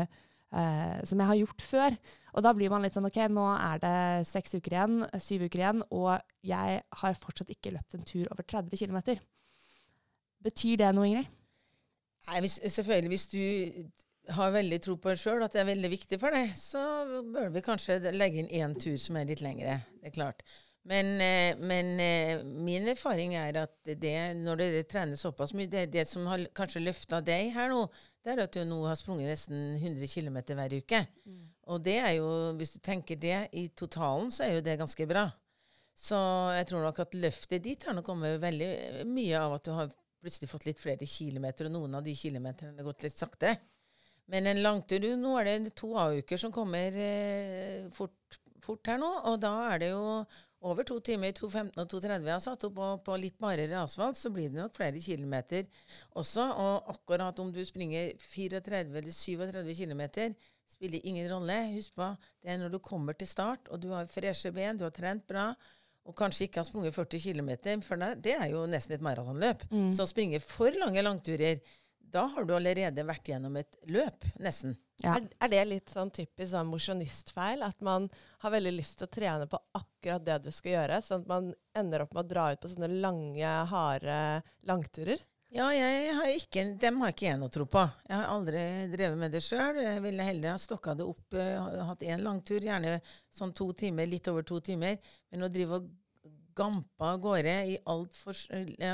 [0.54, 1.98] eh, som jeg har gjort før.
[2.34, 3.96] Og da blir man litt sånn OK, nå er det
[4.30, 6.14] seks uker igjen, syv uker igjen, og
[6.46, 9.18] jeg har fortsatt ikke løpt en tur over 30 km.
[10.46, 11.34] Betyr det noe, Ingrid?
[12.30, 13.12] Nei, hvis, selvfølgelig.
[13.16, 16.52] Hvis du har veldig tro på deg sjøl, at det er veldig viktig for deg,
[16.58, 16.82] så
[17.34, 19.80] bør vi kanskje legge inn én tur som er litt lengre.
[20.00, 20.44] Det er klart.
[20.88, 25.92] Men, eh, men, eh, min erfaring er at det, når det trener såpass mye Det,
[25.92, 27.84] det som har kanskje løfta deg her nå,
[28.24, 31.04] det er at du nå har sprunget nesten 100 km hver uke.
[31.26, 31.44] Mm.
[31.70, 35.08] Og det er jo, hvis du tenker det i totalen, så er jo det ganske
[35.10, 35.28] bra.
[36.00, 36.18] Så
[36.56, 39.92] jeg tror nok at løftet ditt har nok kommet veldig mye av at du har
[40.20, 43.58] plutselig fått litt flere kilometer, og noen av de kilometerne har gått litt saktere.
[44.30, 49.10] Men en langtur Nå er det to A-uker som kommer eh, fort, fort, her nå,
[49.32, 50.04] og da er det jo
[50.62, 54.20] over to timer, 2.15 og 2.30 jeg har satt opp, og på litt barere asfalt
[54.20, 55.66] så blir det nok flere kilometer
[56.20, 56.46] også.
[56.60, 60.04] Og akkurat om du springer 34 eller 37 km,
[60.70, 61.60] spiller ingen rolle.
[61.78, 62.12] Husk på,
[62.44, 65.26] det er når du kommer til start, og du har freshe ben, du har trent
[65.30, 65.54] bra,
[66.10, 67.52] og kanskje ikke har sprunget 40 km,
[67.86, 69.68] for det er jo nesten et maratonløp.
[69.70, 69.92] Mm.
[69.94, 71.60] Så å springe for lange langturer
[72.12, 74.76] da har du allerede vært gjennom et løp, nesten.
[75.00, 75.16] Ja.
[75.16, 77.64] Er, er, det litt sånn typisk sånn mosjonistfeil?
[77.66, 78.10] At man
[78.44, 81.52] har veldig lyst til å trene på akkurat det du skal gjøre, sånn at man
[81.78, 84.22] ender opp med å dra ut på sånne lange, harde
[84.68, 85.22] langturer?
[85.50, 87.82] Ja, jeg har ikke, dem har ikke jeg noe tro på.
[88.06, 88.60] Jeg har aldri
[88.92, 89.80] drevet med det sjøl.
[89.82, 93.00] Jeg ville heller ha stokka det opp, uh, hatt én langtur, gjerne
[93.34, 95.00] sånn to timer, litt over to timer.
[95.34, 95.88] Men å drive og
[96.60, 97.78] gampa av gårde i
[98.16, 98.42] for,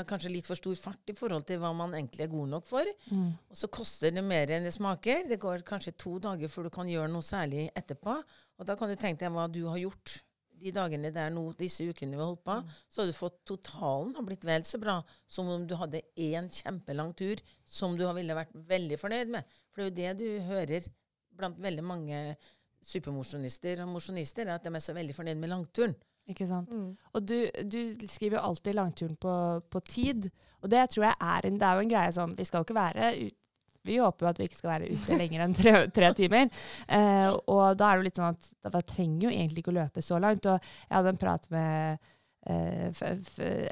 [0.08, 2.92] kanskje litt for stor fart i forhold til hva man egentlig er god nok for.
[3.10, 3.32] Mm.
[3.50, 5.26] Og så koster det mer enn det smaker.
[5.30, 8.16] Det går kanskje to dager før du kan gjøre noe særlig etterpå.
[8.56, 10.20] Og da kan du tenke deg hva du har gjort
[10.56, 12.58] de dagene der nå, disse ukene vi har holdt på.
[12.64, 12.76] Mm.
[12.88, 14.98] Så har du fått totalen har blitt vel så bra
[15.28, 19.56] som om du hadde én kjempelang tur som du ville vært veldig fornøyd med.
[19.74, 20.88] For det er jo det du hører
[21.36, 22.20] blant veldig mange
[22.86, 25.96] supermosjonister og mosjonister, er at de er så veldig fornøyd med langturen.
[26.30, 26.70] Ikke sant?
[26.70, 26.92] Mm.
[27.14, 27.36] Og du,
[27.70, 29.32] du skriver jo alltid langturen på,
[29.70, 30.28] på tid.
[30.62, 32.66] Og det tror jeg er en, det er jo en greie sånn Vi skal jo
[32.66, 33.36] ikke være ut,
[33.86, 36.50] Vi håper jo at vi ikke skal være ute lenger enn tre, tre timer.
[36.88, 39.78] Eh, og da er det jo litt sånn at da trenger jo egentlig ikke å
[39.78, 40.50] løpe så langt.
[40.50, 42.08] Og jeg hadde en prat med
[42.50, 43.04] eh,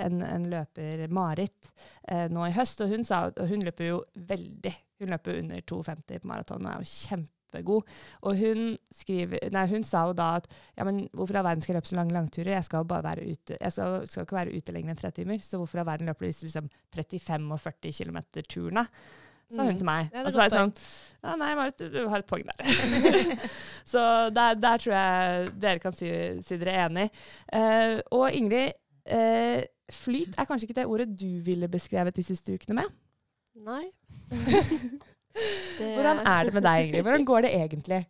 [0.07, 1.73] en, en løper, Marit,
[2.07, 4.77] eh, nå i høst, og hun sa og hun løper jo veldig.
[5.03, 6.93] Hun løper under 2,50 på maraton og er jo
[7.55, 7.91] kjempegod.
[8.23, 11.75] Og hun, skriver, nei, hun sa jo da at ja, men hvorfor all verden skal
[11.75, 12.55] jeg løpe så lange langturer?
[12.57, 13.59] Jeg skal bare være ute.
[13.61, 15.39] Jeg skal, skal ikke være ute lenger enn tre timer.
[15.43, 18.87] Så hvorfor all verden løper du liksom 35 og 40 km-turene?
[19.55, 19.77] Sa hun Mm.
[19.77, 20.07] til meg.
[20.15, 20.71] Ja, og så var jeg sånn
[21.23, 22.65] Ja, nei, Marit, du, du har et poeng der.
[23.93, 26.09] så der, der tror jeg dere kan si,
[26.43, 27.05] si dere er enig.
[27.53, 28.73] Uh, og Ingrid,
[29.13, 29.61] uh,
[29.93, 32.97] flyt er kanskje ikke det ordet du ville beskrevet de siste ukene med?
[33.69, 33.85] Nei.
[35.35, 37.05] Det- Hvordan er det med deg, Ingrid?
[37.07, 38.01] Hvordan går det egentlig?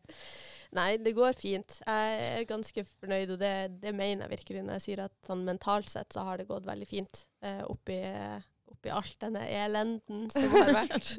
[0.75, 1.77] Nei, det går fint.
[1.87, 5.45] Jeg er ganske fornøyd, og det, det mener jeg virkelig når jeg sier at sånn
[5.47, 8.01] mentalt sett så har det gått veldig fint eh, oppi,
[8.75, 11.15] oppi alt denne elenden som har vært.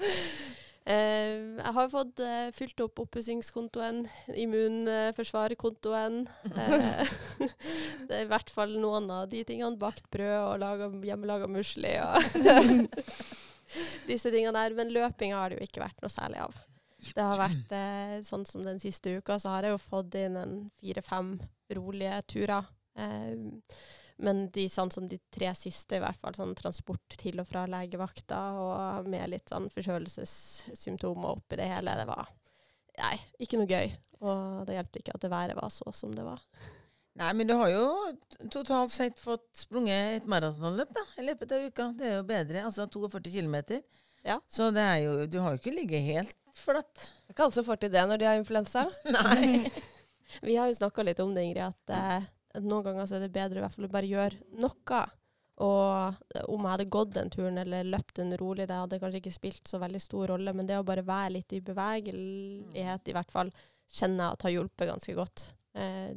[0.90, 3.98] Eh, jeg har fått eh, fylt opp oppussingskontoen,
[4.32, 6.22] immunforsvarkontoen.
[6.50, 7.12] Eh,
[8.08, 9.76] det er i hvert fall noen av de tingene.
[9.78, 12.16] Bakt brød og laga hjemmelaga musli og
[14.10, 14.76] disse tingene der.
[14.78, 16.58] Men løpinga har det jo ikke vært noe særlig av.
[17.00, 20.36] Det har vært eh, sånn som den siste uka, så har jeg jo fått inn
[20.36, 21.32] en fire-fem
[21.78, 22.68] rolige turer.
[23.00, 23.32] Eh,
[24.20, 27.64] men de sånn som de tre siste, i hvert fall sånn transport til og fra
[27.70, 32.28] legevakta, og med litt sånn forkjølelsessymptomer oppi det hele, det var
[33.00, 33.96] nei, ikke noe gøy.
[34.20, 36.42] Og det hjelper ikke at det været var så som det var.
[37.20, 37.86] Nei, men du har jo
[38.52, 41.88] totalt sett fått sprunget et maratonløp da, i løpet av uka.
[41.98, 42.64] Det er jo bedre.
[42.64, 43.58] Altså 42 km.
[44.24, 44.38] Ja.
[44.48, 46.94] Så det er jo Du har jo ikke ligget helt flatt.
[46.96, 48.86] Det er ikke alle som får til det når de har influensa.
[49.16, 49.68] Nei.
[50.46, 53.26] Vi har jo snakka litt om det, Ingrid, at eh, at noen ganger så er
[53.26, 55.02] det bedre i hvert fall å bare gjøre noe.
[55.60, 59.34] Og om jeg hadde gått den turen eller løpt den rolig, det hadde kanskje ikke
[59.34, 63.34] spilt så veldig stor rolle, men det å bare være litt i bevegelighet, i hvert
[63.34, 63.52] fall,
[63.90, 65.44] kjenner jeg at har hjulpet ganske godt.
[65.78, 66.10] Eh,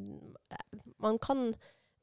[1.04, 1.52] man kan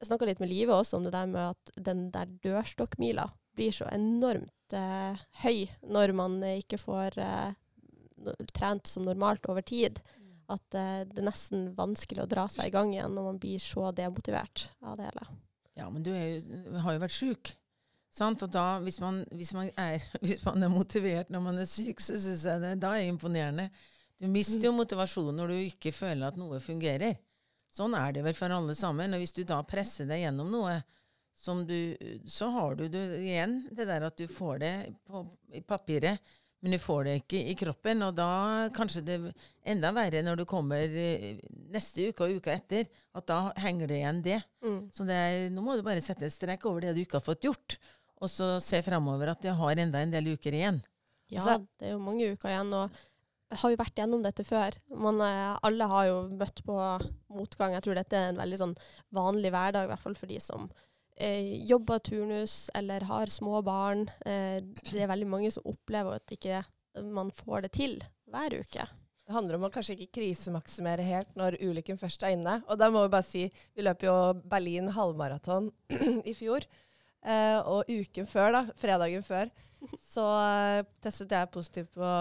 [0.01, 3.75] Jeg snakka litt med Live også om det der med at den der dørstokkmila blir
[3.75, 7.53] så enormt eh, høy når man ikke får eh,
[8.25, 10.01] no- trent som normalt over tid
[10.51, 13.61] at eh, det er nesten vanskelig å dra seg i gang igjen når man blir
[13.61, 15.27] så demotivert av det hele.
[15.77, 17.53] Ja, men du er jo, har jo vært sjuk.
[18.11, 18.43] Sant?
[18.43, 22.01] Og da, hvis man, hvis, man er, hvis man er motivert når man er syk,
[22.03, 23.69] så syns jeg det da er imponerende.
[24.21, 27.15] Du mister jo motivasjonen når du ikke føler at noe fungerer.
[27.71, 29.13] Sånn er det vel for alle sammen.
[29.15, 30.81] Og hvis du da presser deg gjennom noe,
[31.41, 31.95] som du,
[32.27, 34.73] så har du det igjen det der at du får det
[35.07, 35.23] på,
[35.55, 36.19] i papiret,
[36.61, 38.03] men du får det ikke i kroppen.
[38.05, 38.27] Og da
[38.75, 39.15] kanskje det
[39.65, 41.39] enda verre når du kommer eh,
[41.73, 44.41] neste uke og uka etter, at da henger det igjen det.
[44.93, 47.25] Så det er, nå må du bare sette en strek over det du ikke har
[47.31, 47.79] fått gjort,
[48.21, 50.83] og så se fremover at jeg har enda en del uker igjen.
[51.31, 52.91] Ja, Så- det er jo mange uker igjen, og
[53.51, 54.77] har jo vært gjennom dette før.
[54.89, 56.77] Man, eh, alle har jo møtt på
[57.33, 57.75] motgang.
[57.75, 58.77] Jeg tror dette er en veldig sånn
[59.15, 60.69] vanlig hverdag, i hvert fall for de som
[61.17, 64.07] eh, jobber turnus eller har små barn.
[64.25, 64.61] Eh,
[64.91, 66.63] det er veldig mange som opplever at ikke
[67.11, 68.87] man får det til hver uke.
[69.31, 72.57] Det handler om å kanskje ikke krisemaksimere helt når ulykken først er inne.
[72.67, 74.15] Og da må vi bare si, vi løp jo
[74.51, 75.69] Berlin halvmaraton
[76.31, 76.65] i fjor.
[77.21, 79.51] Eh, og uken før, da, fredagen før,
[80.01, 82.11] så eh, testet jeg positivt på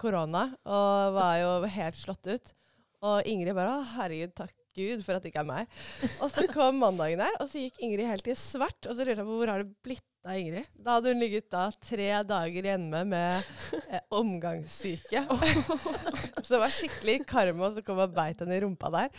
[0.00, 2.54] korona og var jo helt slått ut.
[3.00, 5.78] Og Ingrid bare 'Å, herregud, takk Gud for at det ikke er meg'.
[6.22, 8.86] Og så kom mandagen der, og så gikk Ingrid helt i svart.
[8.86, 10.68] Og så lurte jeg på hvor har det blitt av Ingrid?
[10.76, 13.48] Da hadde hun ligget da tre dager hjemme med
[13.88, 15.24] eh, omgangssyke.
[16.44, 19.10] Så det var skikkelig karma som kom og beit henne i rumpa der.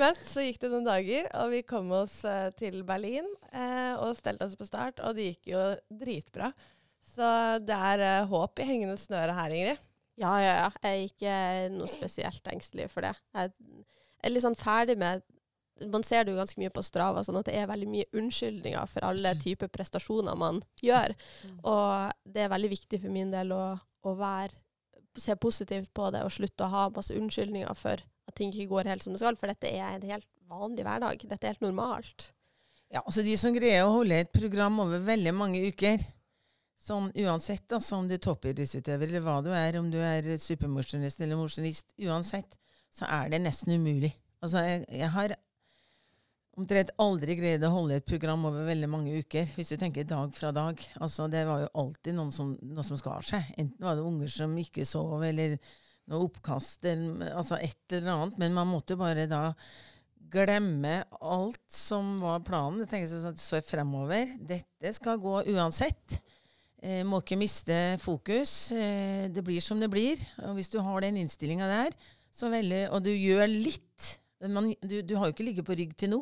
[0.00, 4.16] Men så gikk det noen dager, og vi kom oss eh, til Berlin eh, og
[4.18, 5.66] stelte oss på start, og det gikk jo
[6.02, 6.52] dritbra.
[7.12, 7.28] Så
[7.66, 9.82] det er uh, håp i hengende snøre her, Ingrid.
[10.20, 10.70] Ja, ja, ja.
[10.84, 11.36] Jeg er ikke
[11.74, 13.12] noe spesielt engstelig for det.
[13.36, 13.52] Jeg
[14.22, 15.24] er litt sånn ferdig med
[15.88, 18.90] Man ser det jo ganske mye på Strava, sånn at det er veldig mye unnskyldninger
[18.92, 21.14] for alle typer prestasjoner man gjør.
[21.64, 23.64] Og det er veldig viktig for min del å,
[24.06, 24.54] å være,
[25.18, 28.92] se positivt på det og slutte å ha masse unnskyldninger for at ting ikke går
[28.92, 31.24] helt som det skal, for dette er en helt vanlig hverdag.
[31.26, 32.30] Dette er helt normalt.
[32.92, 36.04] Ja, altså De som greier å holde et program over veldig mange uker,
[36.82, 40.34] sånn uansett da, så om du er toppidrettsutøver eller hva du er, om du er
[40.40, 42.58] supermosjonist eller mosjonist, uansett,
[42.92, 44.12] så er det nesten umulig.
[44.42, 45.36] Altså, jeg, jeg har
[46.58, 50.34] omtrent aldri greid å holde et program over veldig mange uker, hvis du tenker dag
[50.36, 50.82] fra dag.
[51.00, 53.54] Altså, det var jo alltid noen som, noe som skar seg.
[53.56, 55.56] Enten var det unger som ikke sov, eller
[56.10, 58.38] noe oppkast, eller, altså et eller annet.
[58.42, 59.46] Men man måtte bare da
[60.32, 62.82] glemme alt som var planen.
[62.82, 64.36] Jeg tenker sånn at så fremover.
[64.48, 66.20] Dette skal gå uansett.
[66.82, 68.72] Eh, må ikke miste fokus.
[68.74, 70.22] Eh, det blir som det blir.
[70.48, 71.94] Og hvis du har den innstillinga der,
[72.42, 74.18] veldig, og du gjør litt
[74.50, 76.20] man, du, du, har jo ikke ligget på rygg til nå.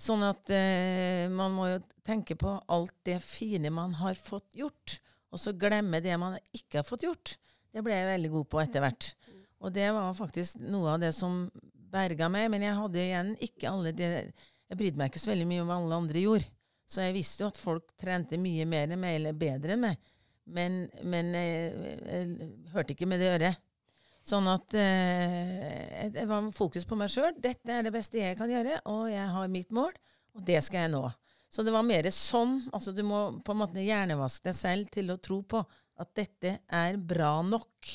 [0.00, 4.96] Sånn at eh, man må jo tenke på alt det fine man har fått gjort,
[5.28, 7.34] og så glemme det man ikke har fått gjort.
[7.70, 9.10] Det ble jeg veldig god på etter hvert.
[9.60, 11.44] Og det var faktisk noe av det som
[11.92, 12.48] berga meg.
[12.52, 15.70] Men jeg hadde igjen ikke alle det Jeg brydde meg ikke så veldig mye om
[15.70, 16.48] hva alle andre gjorde.
[16.90, 19.98] Så jeg visste jo at folk trente mye mer meg, eller bedre meg.
[20.50, 23.66] Men, men jeg, jeg, jeg, hørte ikke med det øret.
[24.26, 27.32] Sånn at eh, jeg var fokus på meg sjøl.
[27.40, 29.94] Dette er det beste jeg kan gjøre, og jeg har mitt mål,
[30.36, 31.04] og det skal jeg nå.
[31.50, 32.60] Så det var mer sånn.
[32.74, 35.62] altså Du må på en måte hjernevaske deg selv til å tro på
[36.00, 37.94] at dette er bra nok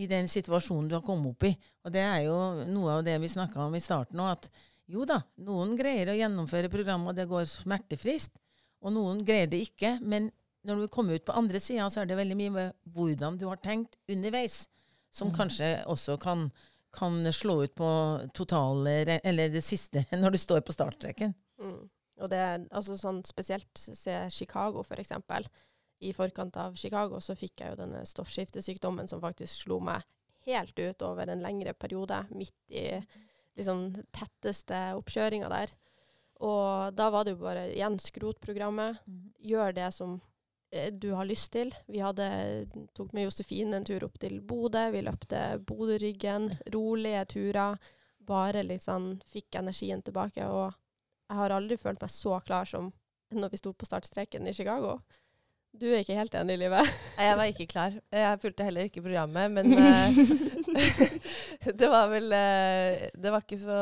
[0.00, 1.52] i den situasjonen du har kommet opp i.
[1.84, 2.38] Og det er jo
[2.70, 6.16] noe av det vi snakka om i starten òg, at jo da, noen greier å
[6.18, 8.36] gjennomføre programmet, og det går smertefrist.
[8.84, 9.96] Og noen greier det ikke.
[10.04, 10.28] Men
[10.68, 13.46] når du kommer ut på andre sida, så er det veldig mye med hvordan du
[13.48, 14.64] har tenkt underveis
[15.14, 15.34] som mm.
[15.36, 16.48] kanskje også kan,
[16.94, 17.90] kan, slå ut på
[18.34, 21.34] totale Eller det siste, når du står på startstreken.
[21.62, 21.84] Mm.
[22.22, 25.46] Og det er altså sånn spesielt se Chicago, for eksempel.
[26.04, 30.04] I forkant av Chicago så fikk jeg jo denne stoffskiftesykdommen som faktisk slo meg
[30.44, 33.00] helt ut over en lengre periode, midt i
[33.58, 35.74] liksom tetteste oppkjøringa der.
[36.44, 39.02] Og da var det jo bare igjen skrotprogrammet.
[39.06, 39.26] Mm.
[39.50, 40.18] Gjør det som
[40.74, 41.74] Eh, du har lyst til.
[41.86, 42.26] Vi hadde,
[42.94, 44.88] tok med Josefine en tur opp til Bodø.
[44.90, 46.50] Vi løpte Bodø-ryggen.
[46.74, 47.78] Rolige turer.
[48.18, 50.46] Bare liksom fikk energien tilbake.
[50.48, 50.72] Og
[51.30, 52.90] jeg har aldri følt meg så klar som
[53.34, 54.98] når vi sto på startstreken i Chicago.
[55.74, 56.84] Du er ikke helt enig, Live?
[57.18, 57.94] Jeg var ikke klar.
[58.14, 60.18] Jeg fulgte heller ikke programmet, men uh,
[61.80, 63.78] det var vel uh, Det var ikke så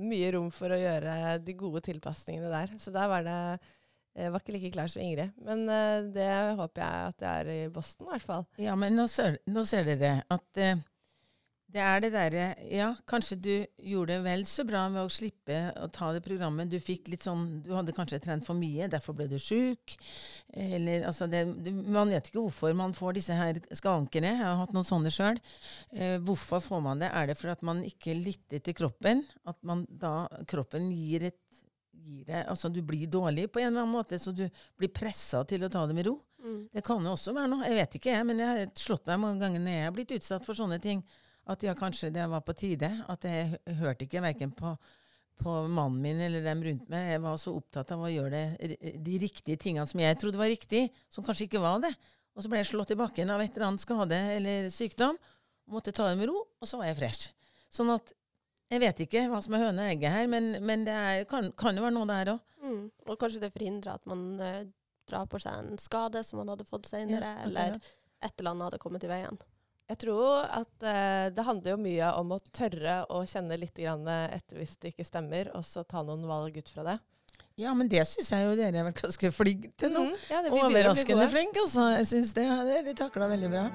[0.00, 2.76] mye rom for å gjøre de gode tilpasningene der.
[2.80, 3.38] Så der var det
[4.14, 5.32] jeg var ikke like klar som Ingrid.
[5.42, 8.44] Men uh, det håper jeg at jeg er i Boston, i hvert fall.
[8.62, 10.84] Ja, men nå ser, nå ser dere at uh,
[11.74, 15.58] det er det derre Ja, kanskje du gjorde det vel så bra med å slippe
[15.82, 16.70] å ta det programmet.
[16.70, 19.96] Du fikk litt sånn Du hadde kanskje trent for mye, derfor ble du sjuk.
[20.54, 21.44] Eller altså det,
[21.84, 24.36] Man vet ikke hvorfor man får disse her skankene.
[24.36, 25.40] Jeg har hatt noen sånne sjøl.
[25.92, 27.10] Eh, hvorfor får man det?
[27.10, 29.24] Er det fordi at man ikke lytter til kroppen?
[29.50, 31.40] At man da kroppen gir et
[32.04, 34.44] gir deg Altså du blir dårlig på en eller annen måte, så du
[34.78, 36.18] blir pressa til å ta det med ro.
[36.44, 36.68] Mm.
[36.74, 37.66] Det kan jo også være noe.
[37.66, 40.16] Jeg vet ikke, jeg, men jeg har slått meg mange ganger når jeg har blitt
[40.18, 41.00] utsatt for sånne ting,
[41.50, 42.90] at ja, kanskje det var på tide.
[43.10, 44.74] At jeg hørte ikke verken på,
[45.40, 47.10] på mannen min eller dem rundt meg.
[47.12, 50.52] Jeg var så opptatt av å gjøre det, de riktige tingene som jeg trodde var
[50.52, 51.92] riktig, som kanskje ikke var det.
[52.34, 55.18] Og så ble jeg slått i bakken av et eller annet skade eller sykdom.
[55.70, 57.32] Måtte ta det med ro, og så var jeg fresh.
[57.72, 58.12] Sånn at
[58.72, 61.50] jeg vet ikke hva som er høne og egget her, men, men det er, kan,
[61.58, 62.40] kan, jo være noe der òg.
[62.64, 62.80] Mm.
[63.06, 64.62] Og kanskje det forhindrer at man uh,
[65.08, 67.76] drar på seg en skade som man hadde fått senere, ja, eller
[68.24, 69.38] et eller annet hadde kommet i veien.
[69.84, 74.56] Jeg tror at uh, det handler jo mye om å tørre å kjenne litt etter
[74.56, 76.96] hvis det ikke stemmer, og så ta noen valg ut fra det.
[77.60, 80.08] Ja, men det syns jeg jo dere er ganske flinke til nå.
[80.08, 81.90] Mm, ja, Overraskende flinke, altså.
[82.00, 83.68] Jeg syns det, dere takla veldig bra.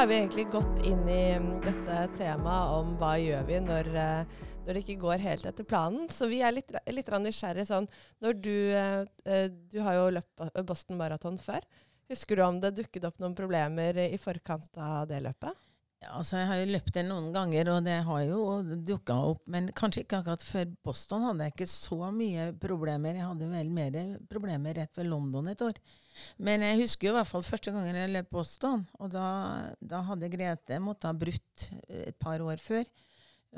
[0.00, 4.46] Er vi egentlig gått inn i mm, dette temaet om hva gjør vi når, eh,
[4.64, 6.06] når det ikke går helt etter planen.
[6.08, 7.88] Så vi er litt, litt nysgjerrige sånn
[8.24, 11.68] Når du, eh, du har jo løpt Boston Marathon før.
[12.08, 15.52] Husker du om det dukket opp noen problemer i forkant av det løpet?
[16.00, 18.44] Ja, altså Jeg har jo løpt det noen ganger, og det har jo
[18.88, 19.42] dukka opp.
[19.52, 23.18] Men kanskje ikke akkurat før Boston hadde jeg ikke så mye problemer.
[23.18, 23.98] Jeg hadde vel mer
[24.30, 25.76] problemer rett ved London et år.
[26.40, 29.26] Men jeg husker jo i hvert fall første gangen jeg løp Boston, og da,
[29.92, 32.88] da hadde Grete måttet ha brutt et par år før.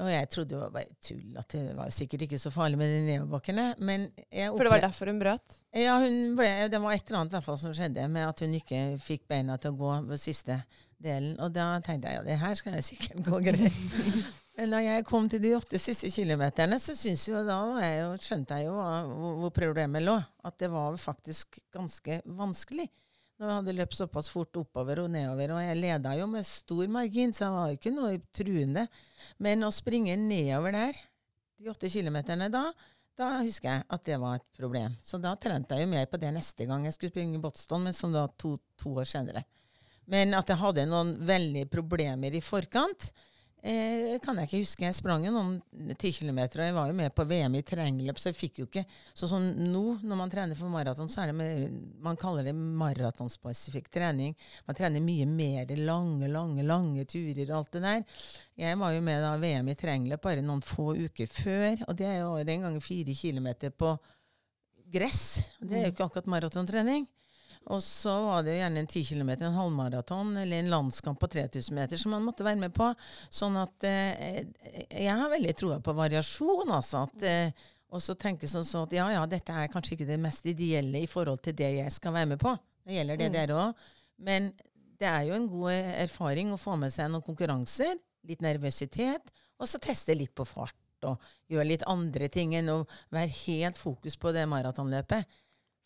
[0.00, 2.88] Og jeg trodde det var bare tull, at det var sikkert ikke så farlig med
[2.90, 3.66] de nedoverbakkene.
[3.76, 5.58] For det var derfor hun brøt?
[5.76, 8.86] Ja, hun ble, det var et eller annet fall som skjedde med at hun ikke
[9.04, 10.62] fikk beina til å gå siste
[11.02, 11.34] delen.
[11.42, 13.82] Og da tenkte jeg ja, det her skal jeg sikkert gå greit.
[14.58, 18.08] Men da jeg kom til de åtte siste kilometerne, så synes jo da jeg jo,
[18.20, 20.18] skjønte jeg jo hvor, hvor problemet lå.
[20.44, 22.88] At det var faktisk ganske vanskelig.
[23.40, 25.54] Når jeg hadde løpt såpass fort oppover og nedover.
[25.56, 28.84] Og jeg leda jo med stor margin, så jeg var jo ikke noe truende.
[29.42, 31.00] Men å springe nedover der,
[31.58, 32.66] de åtte kilometerne da,
[33.18, 34.94] da husker jeg at det var et problem.
[35.04, 37.96] Så da trente jeg jo mer på det neste gang jeg skulle springe Boston, men
[37.96, 39.44] som da to, to år senere.
[40.10, 43.10] Men at jeg hadde noen veldige problemer i forkant,
[43.62, 44.84] eh, kan jeg ikke huske.
[44.84, 48.18] Jeg sprang jo noen ti kilometer, og jeg var jo med på VM i terrengløp,
[48.18, 48.84] så jeg fikk jo ikke
[49.14, 52.54] Sånn som nå, når man trener for maraton, så er det med, man kaller det
[52.56, 54.34] maratonspesifikk trening.
[54.66, 58.02] Man trener mye mer lange, lange, lange turer og alt det der.
[58.64, 62.08] Jeg var jo med da VM i terrengløp bare noen få uker før, og det
[62.10, 63.94] er jo den gangen fire kilometer på
[64.92, 65.40] gress.
[65.60, 67.06] Det er jo ikke akkurat maratontrening.
[67.70, 71.28] Og så var det jo gjerne en 10 km, en halvmaraton eller en landskamp på
[71.30, 72.88] 3000 meter som man måtte være med på.
[73.30, 74.42] Sånn at eh,
[74.90, 77.04] jeg har veldig troa på variasjon, altså.
[77.06, 80.18] At, eh, og så tenke sånn så at ja, ja, dette er kanskje ikke det
[80.20, 82.54] mest ideelle i forhold til det jeg skal være med på.
[82.86, 83.32] Det gjelder det Mm.
[83.38, 83.74] dere òg.
[84.18, 84.52] Men
[84.98, 87.94] det er jo en god erfaring å få med seg noen konkurranser,
[88.26, 90.74] litt nervøsitet, og så teste litt på fart.
[91.04, 91.18] Og
[91.50, 95.26] gjøre litt andre ting enn å være helt fokus på det maratonløpet.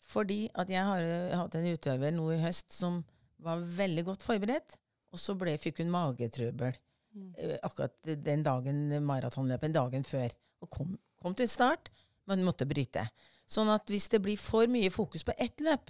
[0.07, 3.01] Fordi at jeg har eh, hatt en utøver nå i høst som
[3.43, 4.77] var veldig godt forberedt,
[5.13, 6.75] og så ble, fikk hun magetrøbbel
[7.17, 7.31] Mm.
[7.39, 10.29] eh, akkurat den dagen maratonløpet, dagen før.
[10.61, 10.91] Og kom,
[11.23, 11.87] kom til start,
[12.29, 13.07] men måtte bryte.
[13.49, 15.89] Sånn at hvis det blir for mye fokus på ett løp,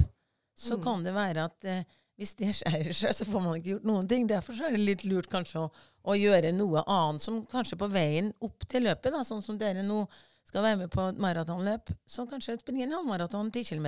[0.56, 0.84] så Mm.
[0.86, 1.84] kan det være at eh,
[2.18, 4.28] hvis det skjærer seg, så får man ikke gjort noen ting.
[4.30, 5.72] Derfor så er det litt lurt kanskje å,
[6.06, 9.84] å gjøre noe annet som kanskje på veien opp til løpet, da, sånn som dere
[9.84, 10.06] nå
[10.48, 13.88] skal være med på et maratonløp, så kanskje springer en halvmaraton, 10 km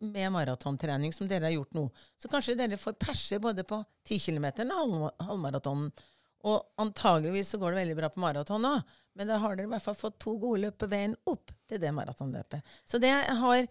[0.00, 1.84] med maratontrening, som dere har gjort nå.
[2.18, 3.78] Så kanskje dere får perse både på
[4.08, 5.86] 10 km og halv, halvmaraton.
[6.50, 9.72] Og antageligvis så går det veldig bra på maraton òg, men da har dere i
[9.76, 12.74] hvert fall fått to gode løp på veien opp til det maratonløpet.
[12.88, 13.62] Så det har,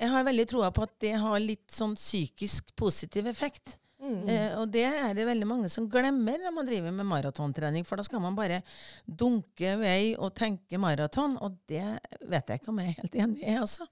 [0.00, 3.76] jeg har veldig troa på at det har litt sånn psykisk positiv effekt.
[4.04, 4.28] Mm.
[4.28, 7.96] Eh, og det er det veldig mange som glemmer når man driver med maratontrening, for
[7.96, 8.60] da skal man bare
[9.06, 11.84] dunke vei og tenke maraton, og det
[12.28, 13.86] vet jeg ikke om jeg er helt enig i, altså.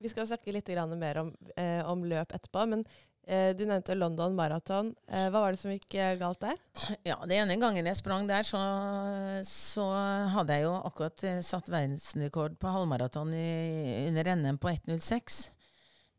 [0.00, 2.82] Vi skal snakke litt grann mer om, eh, om løp etterpå, men
[3.26, 4.90] eh, du nevnte London Marathon.
[5.08, 6.58] Eh, hva var det som gikk eh, galt der?
[7.08, 8.60] Ja, det ene gangen jeg sprang der, så,
[9.48, 9.86] så
[10.34, 15.44] hadde jeg jo akkurat satt verdensrekord på halvmaraton i- under NM på 1.06.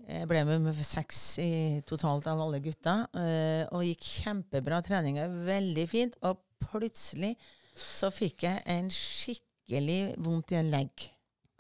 [0.06, 1.52] Jeg ble med med seks i
[1.88, 4.82] totalt av alle gutta, eh, og gikk kjempebra.
[4.86, 6.18] Treninga veldig fint.
[6.28, 7.34] Og plutselig
[7.76, 11.08] så fikk jeg en skikkelig vondt i en legg.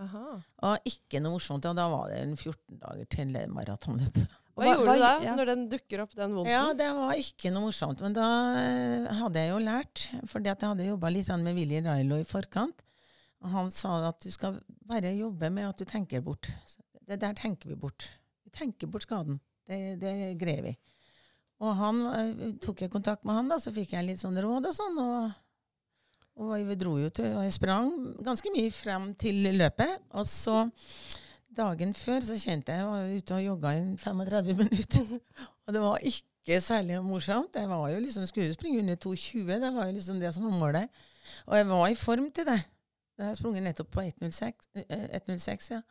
[0.03, 0.23] Aha.
[0.67, 1.65] Og ikke noe morsomt.
[1.65, 3.53] Og da var det en 14 dager til maratonløp.
[3.55, 4.41] maratonløpet.
[4.55, 5.35] Hva, Hva- gjorde du da, ja.
[5.35, 6.51] når den dukker opp, den vondten?
[6.53, 7.99] Ja, det var ikke noe morsomt.
[8.05, 11.81] Men da eh, hadde jeg jo lært, fordi at jeg hadde jobba litt med Willy
[11.83, 12.83] Railo i forkant.
[13.43, 16.47] Og han sa at du skal bare jobbe med at du tenker bort.
[17.05, 18.07] Det der tenker vi bort.
[18.55, 19.39] Vi tenker bort skaden.
[19.67, 20.75] Det, det greier vi.
[21.63, 24.69] Og han eh, tok jeg kontakt med han, da, så fikk jeg litt sånn råd
[24.69, 24.99] og sånn.
[25.03, 27.91] Og, og vi dro jo til Og jeg sprang
[28.23, 30.05] ganske mye frem til løpet.
[30.15, 30.61] Og så
[31.55, 35.11] dagen før så kjente jeg jeg var ute og jogga i 35 minutter.
[35.65, 37.55] Og det var ikke særlig morsomt.
[37.59, 39.53] Jeg var jo liksom, skulle jo springe under 2,20.
[39.63, 41.03] Det var jo liksom det som var målet.
[41.47, 42.59] Og jeg var i form til det.
[43.17, 44.67] Jeg har sprunget nettopp på 1,06.
[44.83, 45.81] eh, 1,06, ja.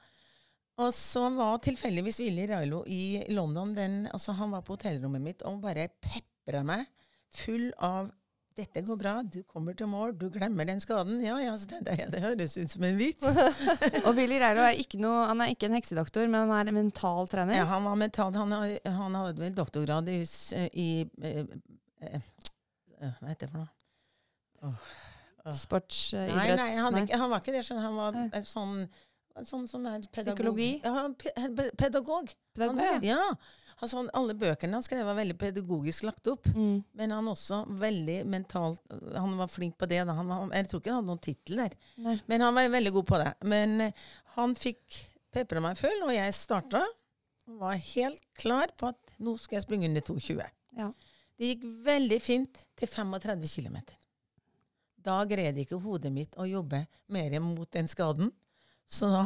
[0.82, 3.74] Og så var tilfeldigvis Willy Railo i London.
[3.76, 6.86] Den, altså han var på hotellrommet mitt og bare pepra meg
[7.34, 8.10] full av
[8.54, 11.18] 'Dette går bra, du kommer til mål, du glemmer den skaden'.
[11.26, 13.38] Ja, ja, så det, jeg, det høres ut som en vits.
[14.06, 16.78] Og Willy Reilo er ikke noe, han er ikke en heksedoktor, men han er en
[16.78, 17.58] mental trener.
[17.58, 18.30] Ja, han var mental.
[18.38, 20.20] Han, han hadde vel doktorgrad i,
[20.70, 21.40] i eh,
[22.06, 22.28] eh,
[23.00, 24.78] eh, Hva heter det for noe?
[25.58, 26.38] Sportsidretts...
[26.38, 27.02] Nei, nei, han, nei.
[27.08, 27.66] ikke, han var ikke det.
[27.74, 28.28] Han var Nei.
[29.42, 30.36] Sånn Sånn som pedagog.
[30.36, 30.80] Psykologi?
[30.84, 32.32] Ja, pe pe- pedagog.
[32.54, 33.16] Pedagog, han, ja.
[33.18, 33.34] ja.
[33.80, 36.46] Altså, han- alle bøkene han skrev, var veldig pedagogisk lagt opp.
[36.54, 36.84] Mm.
[36.94, 38.80] Men han også veldig mentalt
[39.16, 39.98] Han var flink på det.
[40.06, 41.74] Han jeg tror ikke han hadde noen tittel der.
[41.96, 42.20] Nei.
[42.28, 43.32] Men han var veldig god på det.
[43.42, 43.90] Men uh,
[44.36, 45.00] han fikk
[45.34, 46.84] pepra meg full, og jeg starta.
[47.46, 50.46] Var helt klar på at nå skal jeg springe under 2,20.
[50.78, 50.86] Ja.
[51.36, 53.76] Det gikk veldig fint til 35 km.
[55.04, 58.30] Da greide ikke hodet mitt å jobbe mer mot den skaden.
[58.90, 59.24] Så da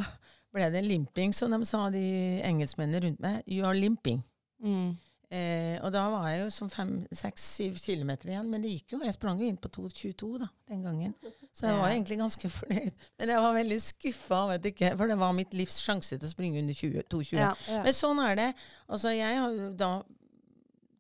[0.54, 2.06] ble det limping, som de sa, de
[2.46, 3.42] engelskmennene rundt meg.
[3.46, 4.22] You are limping.
[4.64, 4.96] Mm.
[5.28, 8.94] Eh, og da var jeg jo som fem, seks, syv kilometer igjen, men det gikk
[8.94, 9.00] jo.
[9.04, 11.12] Jeg sprang jo inn på 2,22 da, den gangen.
[11.52, 13.04] Så jeg var egentlig ganske fornøyd.
[13.20, 16.32] Men jeg var veldig skuffa, vet ikke, for det var mitt livs sjanse til å
[16.32, 17.34] springe under 20, 2,20.
[17.36, 17.50] Ja.
[17.68, 17.82] Ja.
[17.84, 18.48] Men sånn er det.
[18.88, 19.92] Altså, jeg har jo da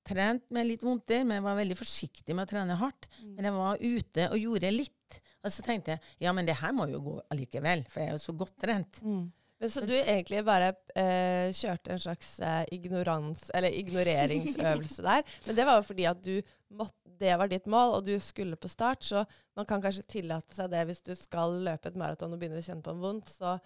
[0.08, 3.08] trent med litt vondter, men jeg var veldig forsiktig med å trene hardt.
[3.24, 5.20] Men jeg var ute og gjorde litt.
[5.48, 8.18] Og så tenkte jeg ja, men det her må jo gå allikevel, for jeg er
[8.18, 9.02] jo så godt trent.
[9.02, 9.26] Mm.
[9.58, 15.24] Men Så du egentlig bare eh, kjørte en slags eh, ignorans, eller ignoreringsøvelse der.
[15.48, 16.36] Men det var jo fordi at du
[16.78, 19.02] måtte, det var ditt mål, og du skulle på start.
[19.02, 19.24] Så
[19.58, 22.68] man kan kanskje tillate seg det hvis du skal løpe et maraton og begynner å
[22.68, 23.34] kjenne på en vondt.
[23.34, 23.56] Så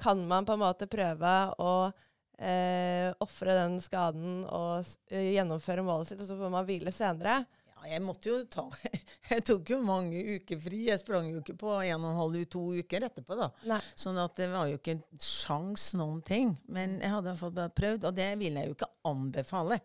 [0.00, 1.72] kan man på en måte prøve å
[2.36, 7.40] eh, ofre den skaden og eh, gjennomføre målet sitt, og så får man hvile senere.
[7.88, 8.64] Jeg måtte jo ta
[9.30, 10.80] Jeg tok jo mange uker fri.
[10.88, 13.46] Jeg sprang jo ikke på en og en halv to uker etterpå, da.
[13.70, 13.78] Nei.
[13.94, 16.56] Sånn at det var jo ikke en sjans noen ting.
[16.66, 19.78] Men jeg hadde iallfall bare prøvd, og det vil jeg jo ikke anbefale.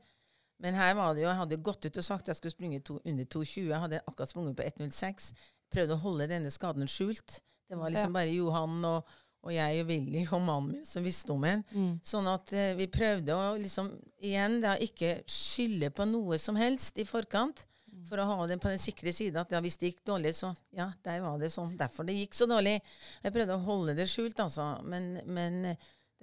[0.64, 2.98] Men her var det jo, jeg hadde gått ut og sagt jeg skulle springe to,
[3.06, 3.68] under 2,20.
[3.70, 5.30] Jeg hadde akkurat sprunget på 1,06.
[5.76, 7.39] Prøvde å holde denne skaden skjult.
[7.70, 8.18] Det var liksom Ja.
[8.22, 9.14] bare Johan og,
[9.46, 11.62] og jeg og Willy og mannen min som visste om en.
[11.76, 11.93] Mm.
[12.06, 13.91] Sånn at eh, vi prøvde å liksom
[14.26, 17.66] igjen da ikke skylde på noe som helst i forkant.
[18.06, 20.51] For å ha det på den sikre sida at ja, hvis det gikk dårlig, så
[20.76, 21.76] ja, der var det sånn.
[21.80, 22.78] Derfor det gikk så dårlig.
[23.24, 24.68] Jeg prøvde å holde det skjult, altså.
[24.86, 25.76] Men, men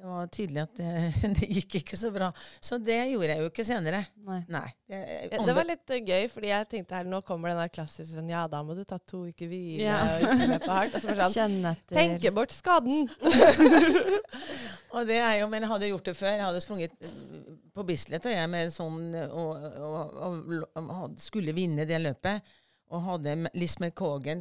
[0.03, 0.93] det var tydelig at det,
[1.39, 2.33] det gikk ikke så bra.
[2.59, 4.01] Så det gjorde jeg jo ikke senere.
[4.27, 4.41] Nei.
[4.51, 4.65] Nei.
[4.91, 4.99] Det,
[5.31, 8.17] Ja, Det var litt eh, gøy, fordi jeg tenkte her, nå kommer den der klassiske
[8.19, 10.01] sånn, ja, da må du ta to uker hvile Ja.
[10.19, 10.97] og løpe hardt.
[10.99, 13.07] Og så var sånn, tenke bort skaden!
[14.93, 16.35] Og det er jo, men jeg hadde gjort det før.
[16.35, 21.55] Jeg hadde sprunget øh, på Bislett og jeg med sånn og, og, og, og skulle
[21.57, 22.51] vinne det løpet.
[22.93, 23.79] Og hadde M- Liz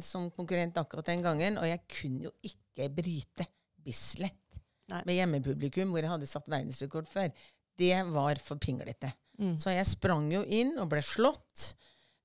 [0.04, 1.56] som konkurrent akkurat den gangen.
[1.56, 3.46] Og jeg kunne jo ikke bryte
[3.82, 4.60] Bislett
[4.92, 5.02] Nei.
[5.08, 7.32] med hjemmepublikum, hvor jeg hadde satt verdensrekord før.
[7.80, 9.12] Det var for pinglete.
[9.40, 9.56] Mm.
[9.58, 11.72] Så jeg sprang jo inn og ble slått.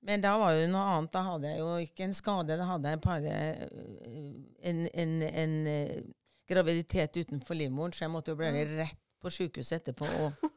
[0.07, 1.13] Men da var jo noe annet.
[1.15, 2.59] Da hadde jeg jo ikke en skade.
[2.59, 3.37] Da hadde jeg bare
[3.71, 4.35] øh,
[4.69, 5.97] en, en, en øh,
[6.47, 10.07] graviditet utenfor livmoren, så jeg måtte jo bli rett på sjukehuset etterpå.
[10.23, 10.51] Og,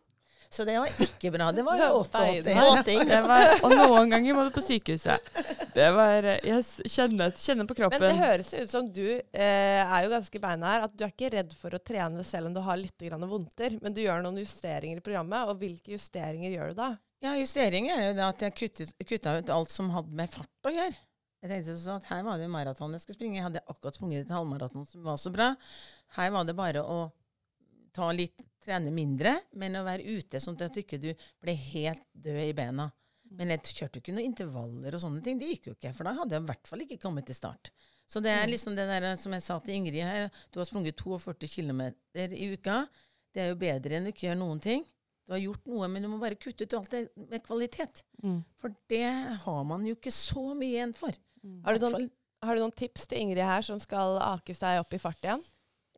[0.51, 1.49] så det var ikke bra.
[1.55, 2.41] Det var jo 88.
[2.51, 3.03] Småting.
[3.07, 3.19] Det
[3.63, 5.29] og noen ganger må du på sykehuset.
[5.77, 8.19] Det var Jeg kjenner, kjenner på Men det kroppen.
[8.19, 10.89] høres ut som du eh, er jo ganske beinhard.
[10.89, 13.79] At du er ikke redd for å trene selv om du har litt grann vondter.
[13.81, 15.47] Men du gjør noen justeringer i programmet.
[15.53, 16.91] Og hvilke justeringer gjør du da?
[17.23, 20.67] Ja, justeringer er jo det at jeg kuttet, kutta ut alt som hadde med fart
[20.67, 20.99] å gjøre.
[21.41, 23.39] Jeg tenkte sånn at Her var det maraton jeg skulle springe.
[23.39, 25.53] Jeg hadde akkurat sprunget et halvmaraton som var så bra.
[26.19, 26.99] Her var det bare å
[27.97, 32.43] ta litt, trene mindre, men å være ute sånn at du ikke ble helt død
[32.45, 32.91] i bena.
[33.31, 35.39] Men jeg kjørte jo ikke noen intervaller og sånne ting.
[35.39, 37.71] Det gikk jo ikke, for da hadde jeg i hvert fall ikke kommet til start.
[38.11, 40.99] Så det er liksom det der som jeg sa til Ingrid her, du har sprunget
[40.99, 41.83] 42 km
[42.19, 42.81] i uka.
[43.31, 44.83] Det er jo bedre enn å ikke gjøre noen ting.
[45.31, 48.03] Du har gjort noe, men du må bare kutte ut alt det med kvalitet.
[48.19, 48.41] Mm.
[48.59, 49.07] For det
[49.45, 51.15] har man jo ikke så mye igjen for.
[51.63, 52.09] Har du, noen,
[52.43, 55.45] har du noen tips til Ingrid her som skal ake seg opp i fart igjen?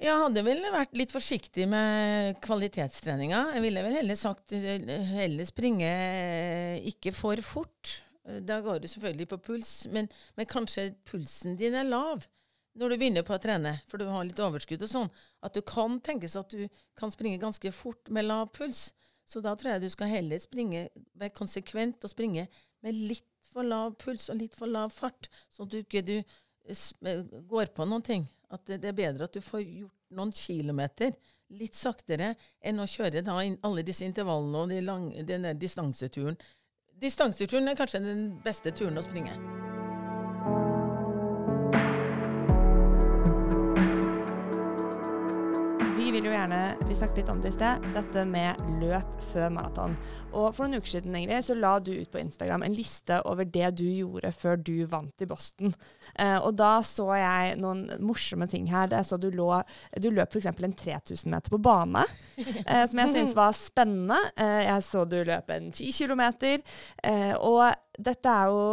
[0.03, 3.43] Jeg hadde vel vært litt forsiktig med kvalitetstreninga.
[3.55, 5.91] Jeg ville vel heller sagt heller springe
[6.91, 7.93] ikke for fort.
[8.43, 12.27] Da går du selvfølgelig på puls, men, men kanskje pulsen din er lav
[12.79, 15.15] når du begynner på å trene, for du har litt overskudd og sånn.
[15.45, 16.67] At du kan tenkes at du
[16.99, 18.89] kan springe ganske fort med lav puls.
[19.29, 22.49] Så da tror jeg du skal heller springe, være konsekvent og springe
[22.83, 26.17] med litt for lav puls og litt for lav fart, sånn at du ikke du
[26.19, 28.27] eh, eh, går på noen ting.
[28.53, 31.15] At det, er bedre at du får gjort noen kilometer
[31.57, 32.35] litt saktere
[32.65, 36.39] enn å kjøre da alle disse intervallene og de lang, denne distanseturen.
[37.03, 39.62] Distanseturen er kanskje den beste turen å springe.
[46.13, 49.95] Vil jo gjerne, vi snakket litt om det i sted, dette med løp før maraton.
[50.37, 53.49] Og for noen uker siden Ingrid, så la du ut på Instagram en liste over
[53.49, 55.73] det du gjorde før du vant i Boston.
[56.21, 58.93] Eh, og da så jeg noen morsomme ting her.
[58.93, 59.49] Jeg så du, lå,
[60.05, 60.51] du løp f.eks.
[60.53, 62.05] en 3000 meter på bane,
[62.43, 64.21] eh, som jeg syntes var spennende.
[64.37, 66.27] Eh, jeg så du løp en 10 km.
[67.09, 68.69] Eh, og dette er jo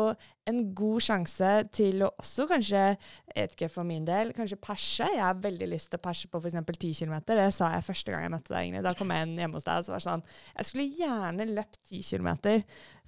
[0.49, 2.83] en god sjanse til å også kanskje,
[3.29, 5.07] jeg vet ikke for min del, kanskje perse.
[5.13, 6.57] Jeg har veldig lyst til å perse på f.eks.
[6.59, 7.19] 10 km.
[7.29, 8.87] Det sa jeg første gang jeg møtte deg, Ingrid.
[8.87, 10.25] Da kom jeg inn hjemme hos deg og så var sånn
[10.55, 12.31] Jeg skulle gjerne løpt 10 km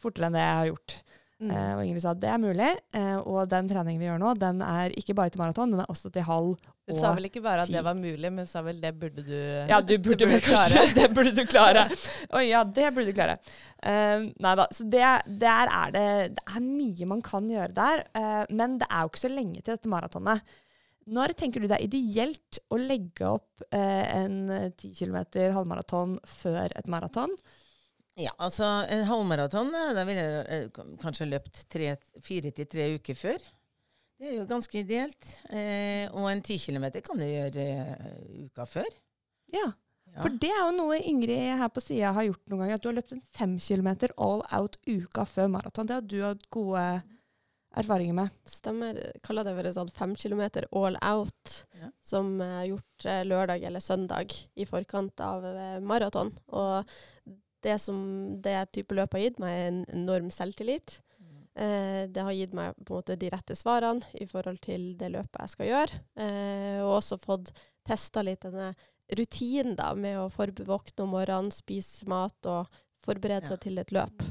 [0.02, 0.98] fortere enn det jeg har gjort.
[1.42, 1.50] Mm.
[1.50, 2.70] Eh, og Ingrid sa at det er mulig.
[2.98, 5.92] Eh, og den treningen vi gjør nå, den er ikke bare til maraton, den er
[5.92, 6.56] også til halv
[6.92, 7.76] Hun sa vel ikke bare at ti.
[7.76, 9.38] det var mulig, men sa vel det burde du
[9.70, 11.86] ja, du burde vel kanskje Det burde du klare.
[12.38, 13.38] Oi, ja, det burde du klare.
[13.82, 14.68] Uh, nei da.
[14.76, 15.06] Så det,
[15.42, 18.04] der er det Det er mye man kan gjøre der.
[18.18, 20.46] Uh, men det er jo ikke så lenge til dette maratonet.
[21.12, 24.36] Når tenker du det er ideelt å legge opp eh, en
[24.78, 25.18] 10 km
[25.56, 27.34] halvmaraton før et maraton?
[28.20, 33.18] Ja, altså en halvmaraton, eh, da ville jeg eh, kanskje løpt fire til tre uker
[33.18, 33.50] før.
[34.22, 35.30] Det er jo ganske ideelt.
[35.50, 38.90] Eh, og en ti kilometer kan du gjøre eh, uka før.
[39.50, 39.72] Ja.
[40.12, 40.20] Ja.
[40.26, 42.78] For det er jo noe Ingrid her på sida har gjort noen ganger.
[42.78, 43.90] At du har løpt en 5 km
[44.22, 45.88] all out uka før maraton.
[45.90, 46.84] Det har du hatt gode
[47.82, 48.34] erfaringer med.
[48.46, 49.00] Stemmer.
[49.24, 51.90] Kaller det en sånn fem kilometer all out, Ja.
[52.04, 56.34] som er gjort eh, lørdag eller søndag i forkant av eh, maraton.
[56.52, 56.84] Og
[57.64, 61.00] det som det type løp har gitt meg, er en enorm selvtillit.
[61.56, 65.10] Eh, det har gitt meg på en måte de rette svarene i forhold til det
[65.12, 66.00] løpet jeg skal gjøre.
[66.16, 67.52] Eh, og også fått
[67.88, 68.72] testa litt denne
[69.12, 72.68] rutinen da, med å våkne om morgenen, spise mat og
[73.04, 73.50] forberede Ja.
[73.56, 74.24] seg til et løp.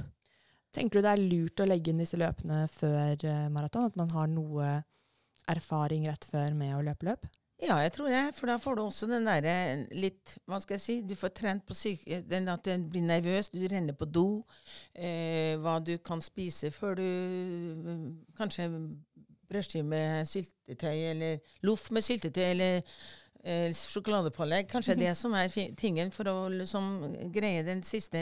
[0.72, 3.84] Tenker du det er lurt å legge inn disse løpene før eh, maraton?
[3.90, 4.84] At man har noe
[5.50, 7.26] erfaring rett før med å løpe løp?
[7.60, 8.22] Ja, jeg tror det.
[8.38, 9.54] For da får du også den derre
[9.92, 10.96] litt Hva skal jeg si?
[11.04, 14.42] Du får trent på syke, den at du blir nervøs, du renner på do.
[14.94, 17.08] Eh, hva du kan spise før du
[18.38, 18.70] Kanskje
[19.50, 22.76] brødskive med syltetøy, eller loff med syltetøy, eller
[23.42, 24.68] eh, sjokoladepålegg.
[24.70, 26.86] Kanskje det som er tingen for å liksom
[27.34, 28.20] greie den siste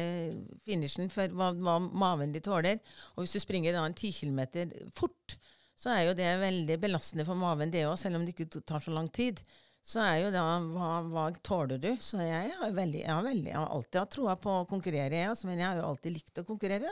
[0.65, 2.81] finishen for hva, hva maven din tåler.
[3.15, 5.37] Og hvis du springer da en ti kilometer fort,
[5.79, 8.83] så er jo det veldig belastende for maven det òg, selv om det ikke tar
[8.83, 9.43] så lang tid.
[9.89, 11.93] Så er jo da hva, hva tåler du?
[12.03, 15.23] Så jeg har, veldig, jeg har, veldig, jeg har alltid hatt troa på å konkurrere,
[15.23, 16.91] jeg, men jeg har jo alltid likt å konkurrere.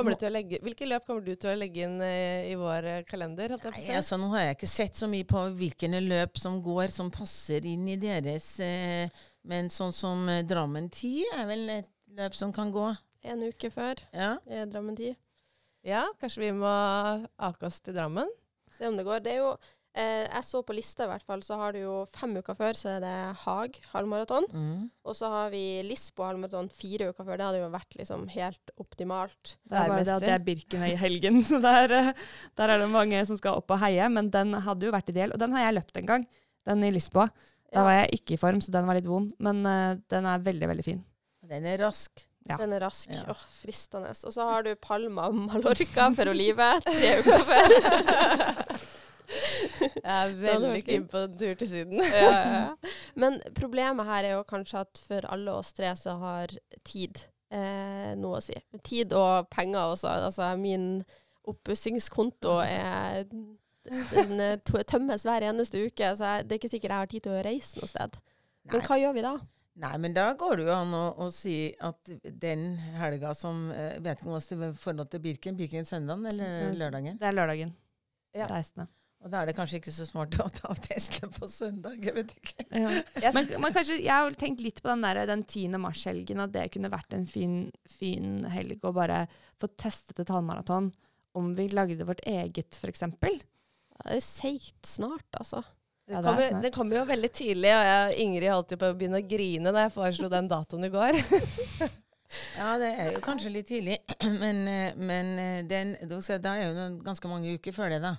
[0.00, 3.52] Å legge, hvilke løp kommer du til å legge inn eh, i vår eh, kalender?
[3.66, 7.10] Nei, altså, nå har jeg ikke sett så mye på hvilke løp som går som
[7.12, 9.10] passer inn i deres eh,
[9.50, 12.86] Men sånn som eh, Drammen 10 er vel et løp som kan gå.
[13.26, 14.36] En uke før Ja.
[14.70, 15.18] Drammen 10.
[15.86, 16.70] Ja, kanskje vi må
[17.40, 18.28] ake oss til Drammen?
[18.70, 19.22] Se om det går.
[19.24, 19.50] Det er jo
[19.96, 22.76] eh, Jeg så på lista i hvert fall, så har du jo fem uker før
[22.78, 23.14] så er det
[23.46, 24.46] Haag halvmaraton.
[24.52, 24.82] Mm.
[25.08, 27.40] Og så har vi Lisbo halvmaraton fire uker før.
[27.40, 29.54] Det hadde jo vært liksom helt optimalt.
[29.64, 32.12] Det er bare det at det er Birken i helgen, så der, eh,
[32.60, 34.08] der er det mange som skal opp og heie.
[34.12, 36.28] Men den hadde jo vært ideell, og den har jeg løpt en gang.
[36.68, 37.30] Den i Lisboa.
[37.70, 37.84] Da Ja.
[37.86, 39.30] var jeg ikke i form, så den var litt vond.
[39.38, 41.04] Men uh, den er veldig, veldig fin.
[41.46, 42.26] Den er rask.
[42.48, 42.56] Ja.
[42.56, 43.10] Den er rask.
[43.12, 43.34] Ja.
[43.34, 44.10] Oh, fristende.
[44.26, 47.74] Og så har du Palma og Mallorca for olivet tre uker før.
[49.30, 52.00] Jeg er veldig keen på en tur til Syden.
[52.02, 52.62] ja, ja.
[53.22, 56.54] Men problemet her er jo kanskje at for alle oss tre så har
[56.86, 57.22] tid
[57.54, 58.56] eh, noe å si.
[58.86, 60.10] Tid og penger også.
[60.26, 61.04] Altså min
[61.50, 67.04] oppussingskonto er den eh, tømmes hver eneste uke, så jeg, det er ikke sikkert jeg
[67.04, 68.20] har tid til å reise noe sted.
[68.70, 69.34] Men hva gjør vi da?
[69.80, 72.10] Nei, men da går det jo an å, å si at
[72.42, 75.56] den helga som eh, Vet ikke om det er i forhold til Birken.
[75.58, 76.78] Birken søndagen eller Mm.
[76.82, 77.20] lørdagen?
[77.20, 77.70] Det er lørdagen.
[78.36, 78.46] Ja.
[78.50, 78.84] 16.
[79.20, 81.96] Og da er det kanskje ikke så smart å ta Tesla på søndag.
[82.00, 82.64] Jeg vet ikke.
[82.72, 83.32] Ja.
[83.36, 85.76] Men, men kanskje, jeg har tenkt litt på den, der, den 10.
[85.82, 87.58] mars-helgen, at det kunne vært en fin,
[87.92, 89.26] fin helg å bare
[89.60, 90.88] få testet et halvmaraton.
[91.36, 93.04] Om vi lagde vårt eget, f.eks.
[93.20, 93.34] Det
[94.16, 95.60] er seigt snart, altså.
[96.10, 96.62] Den kommer, snart.
[96.66, 99.74] den kommer jo veldig tidlig, og jeg, Ingrid holdt jo på å begynne å grine
[99.74, 101.20] da jeg foreslo den datoen i går.
[102.30, 103.96] Ja, det er jo kanskje litt tidlig,
[104.42, 108.12] men, eh, men eh, den, skal da er jo ganske mange uker før det, da.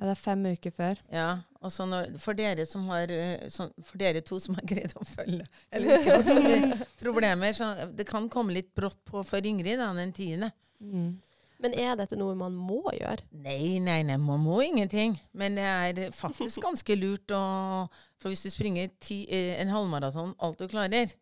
[0.00, 1.00] Ja, det er fem uker før.
[1.12, 3.10] Ja, og så når, for, dere som har,
[3.52, 8.06] så, for dere to som har greid å følge Eller ikke hatt problemer, så det
[8.08, 10.52] kan komme litt brått på for Ingrid da, den tiende.
[10.80, 11.18] Mm.
[11.60, 13.24] Men er dette noe man må gjøre?
[13.44, 15.18] Nei, nei, nei, man må ingenting.
[15.36, 17.42] Men det er faktisk ganske lurt å
[18.20, 21.12] For hvis du springer ti, eh, en halvmaraton alt du klarer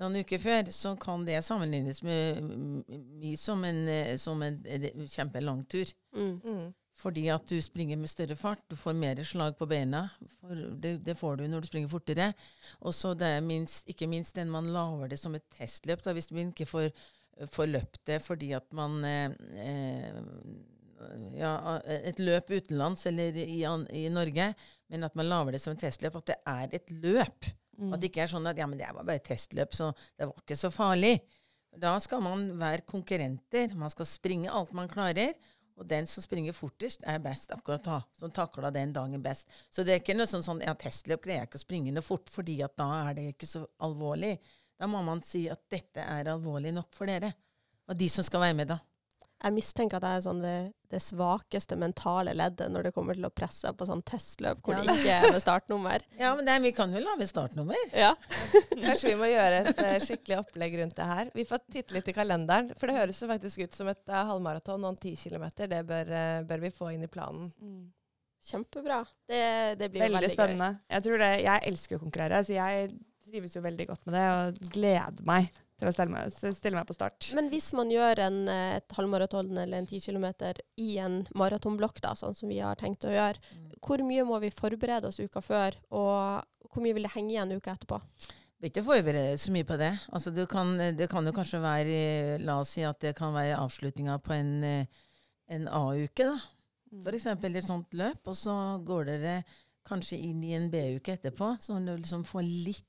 [0.00, 4.90] noen uker før, så kan det sammenlignes med mye som en, eh, som en, eh,
[5.08, 5.86] kjempelang tur.
[6.14, 6.40] Mm.
[6.44, 6.74] Mm.
[6.96, 8.62] Fordi at du springer med større fart.
[8.70, 10.10] Du får mer slag på beina.
[10.40, 12.34] For det, det får du når du springer fortere.
[12.80, 16.02] Og så det er minst, ikke minst den man lager det som et testløp.
[16.02, 16.88] Da, hvis du ikke får,
[17.52, 20.20] får løpt det fordi at man eh, eh,
[21.36, 21.52] ja,
[21.84, 24.46] Et løp utenlands eller i, i Norge,
[24.88, 26.16] men at man lager det som et testløp.
[26.22, 27.50] At det er et løp.
[27.76, 27.90] Mm.
[27.92, 30.30] At det ikke er sånn at ja, men det var bare et testløp, så det
[30.30, 31.18] var ikke så farlig.
[31.76, 33.76] Da skal man være konkurrenter.
[33.76, 35.36] Man skal springe alt man klarer.
[35.76, 37.98] Og den som springer fortest, er best akkurat da.
[38.16, 39.50] Som takla den dagen best.
[39.68, 42.04] Så det er ikke noe sånn sånn ja, testløp greier jeg ikke å springe noe
[42.06, 44.38] fort, fordi at da er det ikke så alvorlig.
[44.76, 47.32] Da må man si at dette er alvorlig nok for dere.
[47.88, 48.80] Og de som skal være med, da.
[49.36, 50.52] Jeg mistenker at jeg er sånn det,
[50.88, 54.84] det svakeste mentale leddet når det kommer til å presse på sånn testløp hvor Ja.
[54.88, 56.04] det ikke er med startnummer.
[56.22, 57.76] Ja, men det, er- vi kan jo lage startnummer.
[57.92, 58.14] Ja.
[58.86, 61.30] Kanskje vi må gjøre et eh, skikkelig opplegg rundt det her.
[61.36, 64.22] Vi får titte litt i kalenderen, for det høres jo faktisk ut som et uh,
[64.32, 65.68] halvmaraton og en ti kilometer.
[65.68, 67.52] Det bør, uh, bør vi få inn i planen.
[67.60, 67.84] Mm.
[68.46, 69.02] Kjempebra.
[69.28, 69.42] Det,
[69.82, 70.70] det blir Veldig, veldig, spennende.
[70.96, 72.88] Jeg, tror det, jeg elsker å konkurrere, så jeg
[73.26, 76.86] trives jo veldig godt med det og gleder meg til å stille meg, stille meg
[76.88, 77.30] på start.
[77.36, 80.26] Men hvis man gjør en, eh, et halvmaraton eller en 10 km
[80.80, 84.54] i en maratonblokk, da, sånn som vi har tenkt å gjøre, hvor mye må vi
[84.54, 88.00] forberede oss uka før, og hvor mye vil det henge igjen uka etterpå?
[88.56, 89.92] Bør ikke forberede deg så mye på det.
[90.16, 93.58] Altså, du kan, det kan jo kanskje være La oss si at det kan være
[93.60, 94.86] avslutninga på en, eh,
[95.52, 96.38] en A-uke, da.
[97.04, 98.22] For eksempel et sånt løp.
[98.24, 98.56] Og så
[98.86, 99.44] går dere
[99.86, 102.88] kanskje inn i en B-uke etterpå, så du liksom får litt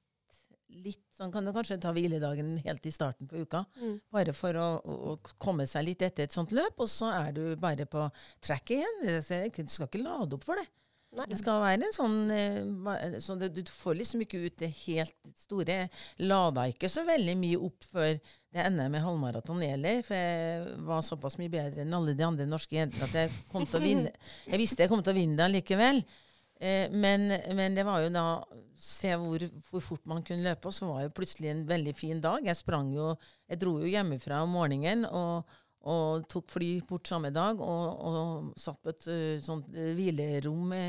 [0.67, 3.99] Litt, sånn kan du kanskje ta hviledagen helt i starten på uka, Mm.
[4.11, 6.75] bare for å, å, komme seg litt etter et sånt løp.
[6.83, 8.09] Og så er du bare på
[8.43, 8.99] track igjen.
[9.05, 10.67] Du skal ikke lade opp for det.
[11.15, 11.25] Nei.
[11.31, 15.87] Det skal være en sånn eh, så Du får liksom ikke ut det helt store.
[16.19, 21.01] Lada ikke så veldig mye opp før det ender med halvmaraton heller, for jeg var
[21.05, 24.13] såpass mye bedre enn alle de andre norske jentene at jeg kom til å vinne.
[24.51, 26.03] Jeg visste jeg kom til å vinne det likevel.
[26.59, 28.27] Eh, men, men det var jo da
[28.77, 29.41] Se hvor,
[29.71, 32.43] hvor fort man kunne løpe, og så var jo plutselig en veldig fin dag.
[32.45, 33.15] Jeg sprang jo
[33.49, 35.49] Jeg dro jo hjemmefra om morgenen og,
[35.89, 40.75] og tok fly bort samme dag og, og satt på et eh, sånt eh, hvilerom
[40.77, 40.83] i,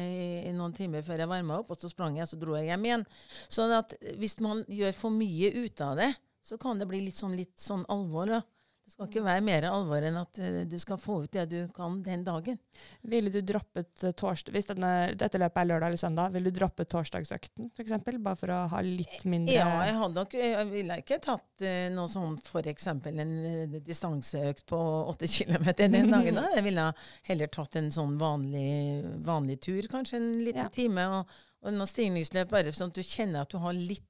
[0.50, 2.88] i noen timer før jeg varma opp, og så sprang jeg, så dro jeg hjem
[2.88, 3.06] igjen.
[3.48, 6.12] Så at hvis man gjør for mye ut av det,
[6.44, 8.36] så kan det bli litt sånn, litt sånn alvor.
[8.36, 8.42] Da.
[8.88, 11.56] Det skal ikke være mer alvor enn at eh, du skal få ut det du
[11.76, 12.56] kan den dagen.
[13.04, 16.88] Ville du droppet torsdag Hvis denne, dette løpet er lørdag eller søndag, ville du droppet
[16.88, 17.92] torsdagsøkten f.eks.?
[18.24, 22.08] Bare for å ha litt mindre Ja, jeg hadde Jeg ville ikke tatt eh, noe
[22.08, 22.88] sånn f.eks.
[22.94, 24.80] en eh, distanseøkt på
[25.12, 26.40] 8 km den dagen.
[26.40, 26.46] Da.
[26.56, 26.88] Jeg ville
[27.28, 30.72] heller tatt en sånn vanlig, vanlig tur, kanskje en liten Ja.
[30.72, 34.08] time, og, og noe stigningsløp, bare sånn at du kjenner at du har litt,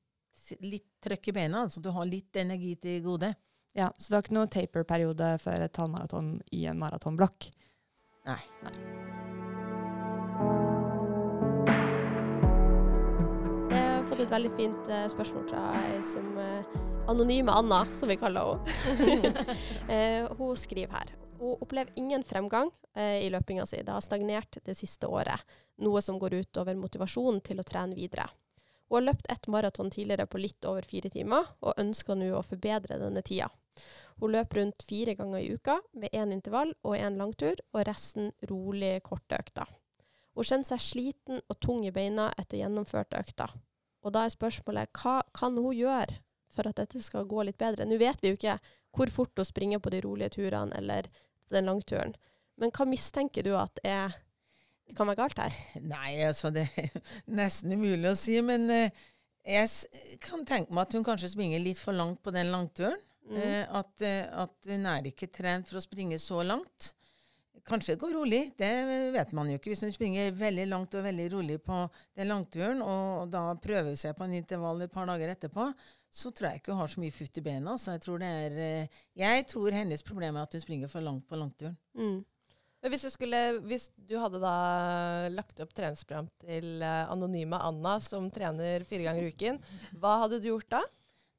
[0.62, 3.35] litt trøkk i beina, altså du har litt energi til gode.
[3.76, 7.50] Ja, Så du har ikke noe taper-periode før et halvmaraton i en maratonblokk?
[8.28, 8.40] Nei.
[13.68, 16.76] Jeg har fått et veldig fint eh, spørsmål fra ei som eh,
[17.08, 18.58] Anonyme Anna, som vi kaller
[18.98, 19.32] henne.
[19.94, 21.14] eh, hun skriver her.
[21.38, 23.80] Hun opplever ingen fremgang eh, i løpinga si.
[23.84, 25.44] Det har stagnert det siste året,
[25.84, 28.26] noe som går ut over motivasjonen til å trene videre.
[28.89, 32.45] Hun har løpt ett maraton tidligere på litt over fire timer, og ønsker nå å
[32.47, 33.51] forbedre denne tida.
[34.18, 38.32] Hun løper rundt fire ganger i uka, med én intervall og én langtur, og resten
[38.51, 39.68] rolig korte økter.
[40.34, 43.53] Hun kjenner seg sliten og tung i beina etter gjennomførte økter.
[44.07, 46.20] Og da er spørsmålet hva kan hun gjøre
[46.55, 47.86] for at dette skal gå litt bedre?
[47.86, 48.59] Nå vet vi jo ikke
[48.97, 51.11] hvor fort hun springer på de rolige turene eller
[51.53, 52.14] den langturen,
[52.59, 54.14] men hva mistenker du at er,
[54.97, 55.55] kan være galt her?
[55.84, 56.91] Nei, altså det er
[57.41, 59.07] nesten umulig å si, men eh,
[59.49, 62.99] jeg kan tenke meg at hun kanskje springer litt for langt på den langturen.
[63.28, 63.41] Mm.
[63.43, 66.95] Eh, at, eh, at hun er ikke trent for å springe så langt.
[67.68, 68.70] Kanskje det går rolig, det
[69.12, 69.74] vet man jo ikke.
[69.74, 71.82] Hvis hun springer veldig langt og veldig rolig på
[72.16, 75.66] den langturen, og da prøver seg på en intervall et par dager etterpå,
[76.09, 77.76] så tror jeg ikke hun har så mye futt i bena.
[77.76, 78.89] Så jeg tror, det er,
[79.20, 81.76] jeg tror hennes problem er at hun springer for langt på langturen.
[81.99, 82.22] Mm.
[82.79, 84.53] Men hvis du, skulle, hvis du hadde da
[85.35, 89.59] lagt opp treningsprogram til eh, anonyme Anna, som trener fire ganger i uken,
[89.99, 90.85] hva hadde du gjort da?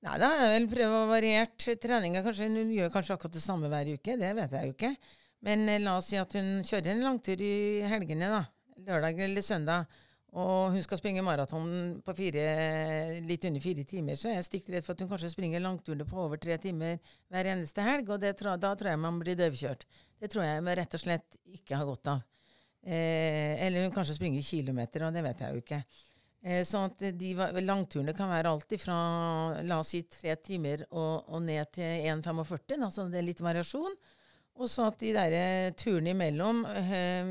[0.03, 2.23] Nei, da hadde jeg vel prøvd å variert treninga.
[2.27, 4.17] Hun gjør kanskje akkurat det samme hver uke.
[4.19, 4.91] Det vet jeg jo ikke.
[5.47, 7.55] Men eh, la oss si at hun kjører en langtur i
[7.87, 8.43] helgene, da.
[8.89, 9.99] Lørdag eller søndag.
[10.37, 12.41] Og hun skal springe maraton på fire,
[13.25, 16.05] litt under fire timer, så jeg er stygt redd for at hun kanskje springer langturene
[16.05, 16.99] på over tre timer
[17.33, 18.11] hver eneste helg.
[18.13, 19.87] Og tror- da tror jeg man blir døvkjørt.
[20.19, 22.21] Det tror jeg man rett og slett ikke har godt av.
[22.85, 25.83] Eh, eller hun kanskje springer kilometer, og det vet jeg jo ikke.
[26.43, 27.33] Eh, sånn at de
[27.65, 28.99] langturene kan være alt fra
[29.65, 32.85] la oss si tre timer og, og ned til 1,45.
[32.85, 33.97] Altså det er litt variasjon.
[34.59, 37.29] Og så at de der turene imellom øh,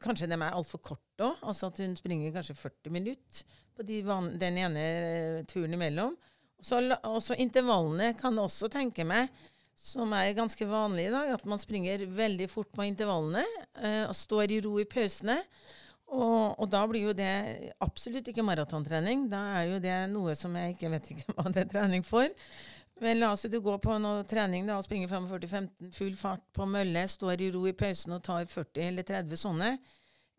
[0.00, 1.42] Kanskje de er altfor korte òg.
[1.44, 3.44] Altså at hun springer kanskje 40 minutter
[3.74, 4.00] på de
[4.40, 6.16] den ene eh, turen imellom.
[6.62, 9.28] Så også intervallene kan jeg også tenke meg,
[9.76, 13.44] som er ganske vanlig i dag, at man springer veldig fort på intervallene
[13.82, 15.36] øh, og står i ro i pausene.
[16.14, 19.26] Og, og da blir jo det absolutt ikke maratontrening.
[19.28, 22.28] Da er jo det noe som jeg ikke vet ikke hva det er trening for.
[23.02, 26.44] Men la oss si du går på noe trening da, og springer 45-15, full fart
[26.54, 29.70] på mølle, står i ro i pausen og tar 40 eller 30 sånne.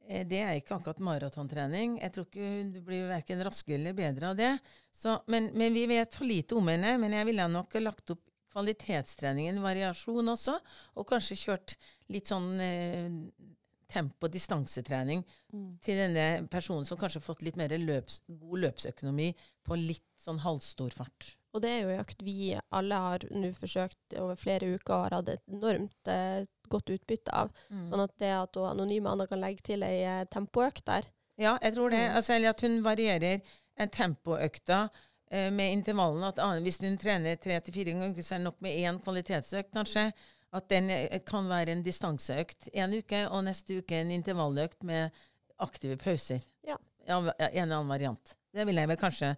[0.07, 1.97] Eh, Det er ikke akkurat maratontrening.
[2.01, 4.53] Jeg tror ikke du blir verken raskere eller bedre av det.
[4.95, 6.95] Så, men, men vi vet for lite om henne.
[7.01, 8.23] Men jeg ville nok lagt opp
[8.55, 10.55] kvalitetstreningen, variasjon også,
[10.95, 11.73] og kanskje kjørt
[12.15, 13.09] litt sånn eh,
[13.91, 15.25] tempo-distansetrening
[15.83, 19.33] til denne personen som kanskje har fått litt mer løps, god løpsøkonomi
[19.67, 21.35] på litt sånn halvstor fart.
[21.55, 25.03] Og det er jo en økt vi alle har nå forsøkt over flere uker og
[25.05, 27.53] har hatt et enormt eh, godt utbytte av.
[27.71, 31.07] Sånn at det at hun anonyme Anna kan legge til ei eh, tempoøkt der
[31.39, 32.01] Ja, jeg tror det.
[32.03, 32.15] Mm.
[32.19, 34.81] Altså, eller at hun varierer en tempoøkta
[35.31, 36.31] eh, med intervallene.
[36.31, 38.99] At ah, hvis hun trener tre til fire ganger, så er det nok med én
[39.03, 40.09] kvalitetsøkt, kanskje.
[40.55, 45.15] At den eh, kan være en distanseøkt en uke, og neste uke en intervalløkt med
[45.63, 46.43] aktive pauser.
[46.67, 46.79] Ja.
[47.05, 48.35] Ja, en eller annen variant.
[48.55, 49.31] Det ville jeg vel kanskje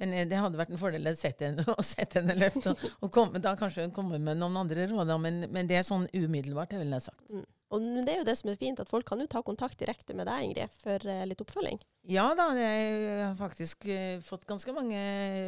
[0.00, 2.68] Men eh, det hadde vært en fordel å sette henne, å sette henne løft.
[2.70, 5.88] Og, og komme, da kanskje hun kommer med noen andre råd, men, men det er
[5.88, 7.34] sånn umiddelbart, det ville jeg sagt.
[7.72, 10.12] Og det er jo det som er fint, at folk kan jo ta kontakt direkte
[10.16, 11.80] med deg, Ingrid, for eh, litt oppfølging.
[12.10, 14.98] Ja da, jeg har faktisk eh, fått ganske mange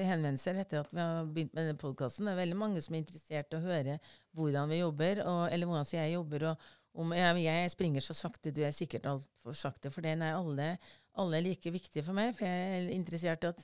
[0.09, 2.25] henvendelser etter at vi har begynt med denne podkasten.
[2.25, 3.99] Det er veldig mange som er interessert i å høre
[4.39, 8.53] hvordan vi jobber, og, eller hvordan jeg jobber, og, om jeg, jeg springer så sakte,
[8.55, 9.90] du er sikkert altfor sakte.
[9.90, 10.74] For den er alle,
[11.18, 12.34] alle like viktige for meg.
[12.36, 13.62] For jeg er interessert i at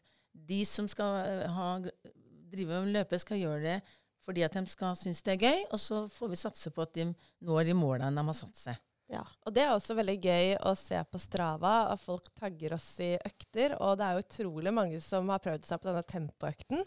[0.51, 1.70] de som skal eh, ha,
[2.51, 3.81] drive med løpe, skal gjøre det
[4.20, 5.62] fordi at de skal synes det er gøy.
[5.72, 7.09] Og så får vi satse på at de
[7.47, 8.83] når de målene de har satt seg.
[9.11, 12.93] Ja, og det er også veldig gøy å se på Strava at folk tagger oss
[13.03, 13.74] i økter.
[13.83, 16.85] Og det er jo utrolig mange som har prøvd seg på denne tempoøkten.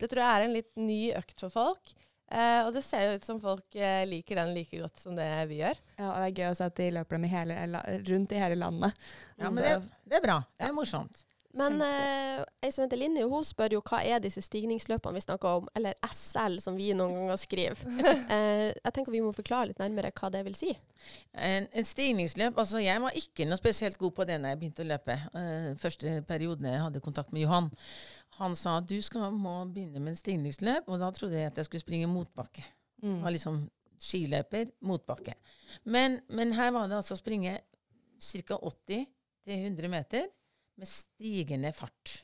[0.00, 1.92] Det tror jeg er en litt ny økt for folk.
[2.26, 5.28] Eh, og det ser jo ut som folk uh, liker den like godt som det
[5.50, 5.78] vi gjør.
[5.94, 8.42] Ja, og det er gøy å se at de løper dem i hele, rundt i
[8.42, 9.08] hele landet.
[9.38, 9.78] Ja, men det,
[10.10, 10.40] det er bra.
[10.58, 11.22] Det er morsomt.
[11.56, 15.60] Men uh, ei som heter Linni, hun spør jo hva er disse stigningsløpene vi snakker
[15.62, 17.80] om, eller SL som vi noen ganger skriver.
[17.86, 20.74] uh, jeg tenker vi må forklare litt nærmere hva det vil si.
[21.32, 24.84] En, en stigningsløp altså Jeg var ikke noe spesielt god på det når jeg begynte
[24.84, 25.16] å løpe.
[25.32, 27.70] Uh, første perioden jeg hadde kontakt med Johan.
[28.36, 31.60] Han sa at du skal, må begynne med en stigningsløp, og da trodde jeg at
[31.60, 32.64] jeg skulle springe motbakke.
[33.02, 33.22] Mm.
[33.24, 33.62] Var liksom
[34.02, 35.34] skiløper, motbakke.
[35.84, 37.56] Men, men her var det altså å springe
[38.20, 38.58] ca.
[38.60, 40.28] 80-100 meter
[40.76, 42.20] med stigende fart.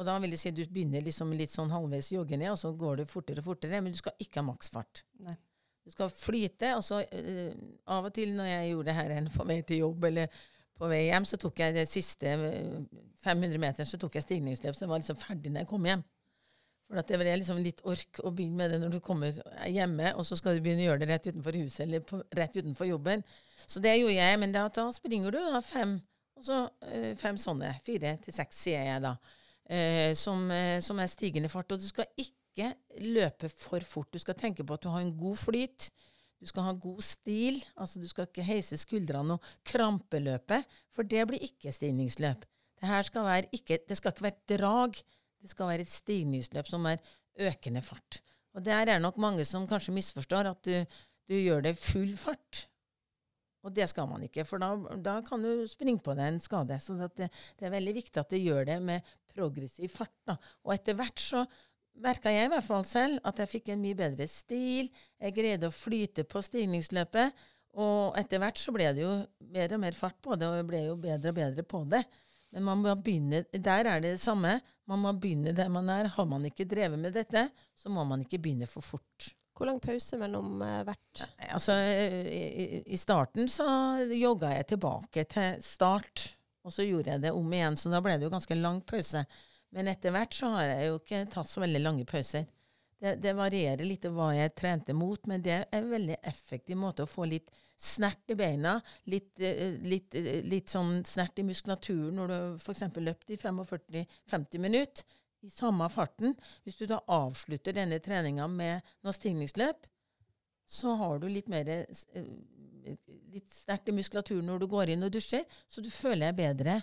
[0.00, 2.72] Og da vil det si at du begynner liksom litt sånn halvveis joggende, og så
[2.72, 5.04] går du fortere og fortere, men du skal ikke ha maksfart.
[5.26, 5.36] Nei.
[5.82, 7.52] Du skal flyte, og så eh,
[7.90, 10.42] av og til når jeg gjorde det her for meg til jobb eller
[10.78, 12.74] på vei hjem, så tok jeg det siste eh,
[13.24, 16.04] 500 meter, så tok jeg stigningsløp, så jeg var liksom ferdig når jeg kom hjem.
[16.92, 19.36] For at det var liksom litt ork å begynne med det når du kommer
[19.70, 22.58] hjemme, og så skal du begynne å gjøre det rett utenfor huset eller på, rett
[22.58, 23.22] utenfor jobben.
[23.64, 25.94] Så det gjorde jeg, men da, da springer du da fem,
[26.36, 26.58] og så
[26.90, 27.70] øh, fem sånne.
[27.86, 29.14] Fire til seks, sier jeg da.
[29.70, 31.72] Eh, som, eh, som er stigende fart.
[31.72, 32.72] Og du skal ikke
[33.06, 34.10] løpe for fort.
[34.12, 35.88] Du skal tenke på at du har en god flyt.
[36.42, 37.60] Du skal ha god stil.
[37.78, 40.58] altså Du skal ikke heise skuldrene og krampeløpe,
[40.90, 42.42] for det blir ikke stigningsløp.
[42.82, 44.98] Det, skal ikke, det skal ikke være drag.
[45.42, 46.98] Det skal være et stigningsløp som er
[47.38, 48.20] økende fart.
[48.54, 50.98] Og der er det nok mange som kanskje misforstår at du,
[51.30, 52.66] du gjør det full fart.
[53.62, 56.78] Og det skal man ikke, for da, da kan du springe på deg en skade.
[56.82, 60.16] Så det, det, er veldig viktig at du gjør det med progressiv fart.
[60.26, 60.34] Da.
[60.66, 61.44] Og etter hvert så
[62.00, 64.90] merka jeg i hvert fall selv at jeg fikk en mye bedre stil.
[65.20, 67.42] Jeg greide å flyte på stigningsløpet.
[67.82, 69.12] Og etter hvert så ble det jo
[69.54, 72.02] mer og mer fart på det, og jeg ble jo bedre og bedre på det.
[72.52, 74.58] Men man må begynne, der er det det samme.
[74.88, 76.10] Man må begynne der man er.
[76.12, 79.30] Har man ikke drevet med dette, så må man ikke begynne for fort.
[79.56, 81.22] Hvor lang pause mellom eh, hvert?
[81.52, 83.66] Altså, i, I starten så
[84.10, 86.26] jogga jeg tilbake til start,
[86.64, 87.78] og så gjorde jeg det om igjen.
[87.80, 89.24] Så da ble det jo ganske lang pause.
[89.72, 92.44] Men etter hvert så har jeg jo ikke tatt så veldig lange pauser.
[93.02, 97.02] Det, det varierer litt hva jeg trente mot, men det er en veldig effektiv måte
[97.02, 97.48] å få litt
[97.82, 98.76] snert i beina,
[99.10, 102.84] litt, eh, litt, eh, litt sånn snert i muskulaturen når du f.eks.
[103.02, 106.36] løpt i 45-50 minutter i samme farten.
[106.62, 109.88] Hvis du da avslutter denne treninga med noe stigningsløp,
[110.70, 112.30] så har du litt mer eh,
[113.32, 116.78] litt sterkt i muskulaturen når du går inn og dusjer, så du føler deg bedre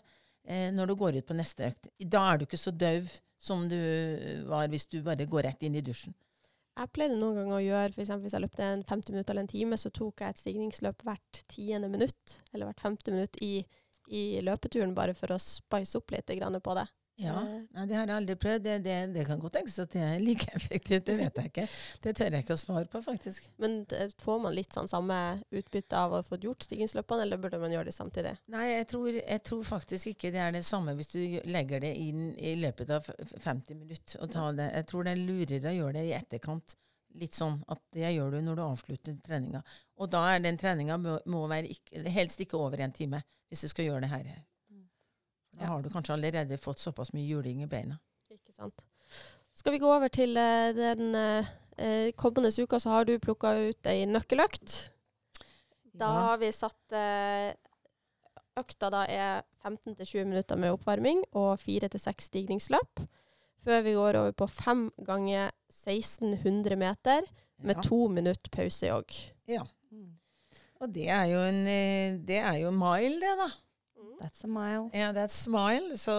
[0.47, 1.91] eh, når du går ut på neste økt.
[1.99, 3.09] Da er du ikke så døv
[3.39, 3.79] som du
[4.49, 6.15] var hvis du bare går rett inn i dusjen.
[6.79, 9.51] Jeg pleide noen ganger å gjøre, eksempel hvis jeg løpte en 50 minutter eller en
[9.51, 13.65] time, så tok jeg et stigningsløp hvert tiende minutt, eller hvert femte minutt i,
[14.07, 16.85] i løpeturen, bare for å spice opp litt på det.
[17.19, 18.63] Ja, Eh, Nei, det har jeg aldri prøvd.
[18.63, 21.05] Det, det, det kan godt tenkes at det er like effektivt.
[21.07, 21.65] Det vet jeg ikke.
[22.03, 23.49] Det tør jeg ikke å svare på, faktisk.
[23.59, 23.77] Men
[24.23, 25.17] får man litt sånn samme
[25.51, 28.35] utbytte av å ha fått gjort stigningsløpene, eller burde man gjøre det samtidig?
[28.53, 31.93] Nei, jeg tror, jeg tror faktisk ikke det er det samme hvis du legger det
[31.99, 34.19] inn i løpet av 50 minutter.
[34.23, 34.69] Og tar det.
[34.79, 36.77] Jeg tror det er lurere å gjøre det i etterkant.
[37.19, 39.63] Litt sånn at det gjør du når du avslutter treninga.
[39.99, 41.17] Og da er den treninga må,
[41.65, 44.27] ikke, helst ikke over en time hvis du skal gjøre det her.
[45.59, 47.97] Da har du kanskje allerede fått såpass mye juling i beina.
[48.31, 48.85] Ikke sant.
[49.53, 53.51] Skal vi gå over til eh, den eh, eh, kommende uka, så har du plukka
[53.69, 54.89] ut ei nøkkeløkt.
[55.99, 56.21] Da Ja.
[56.29, 56.93] har vi satt
[58.59, 63.03] Økta da er 15-20 minutter med oppvarming og 4-6 stigningsløp.
[63.63, 67.21] Før vi går over på 5 ganger 1600 meter
[67.59, 67.81] med Ja.
[67.81, 69.11] to minutter pausejogg.
[70.81, 71.65] Og det er jo en
[72.25, 73.49] Det er jo mile, det, da.
[74.19, 74.89] That's a mile.
[74.93, 76.13] Ja, yeah, that's smile, så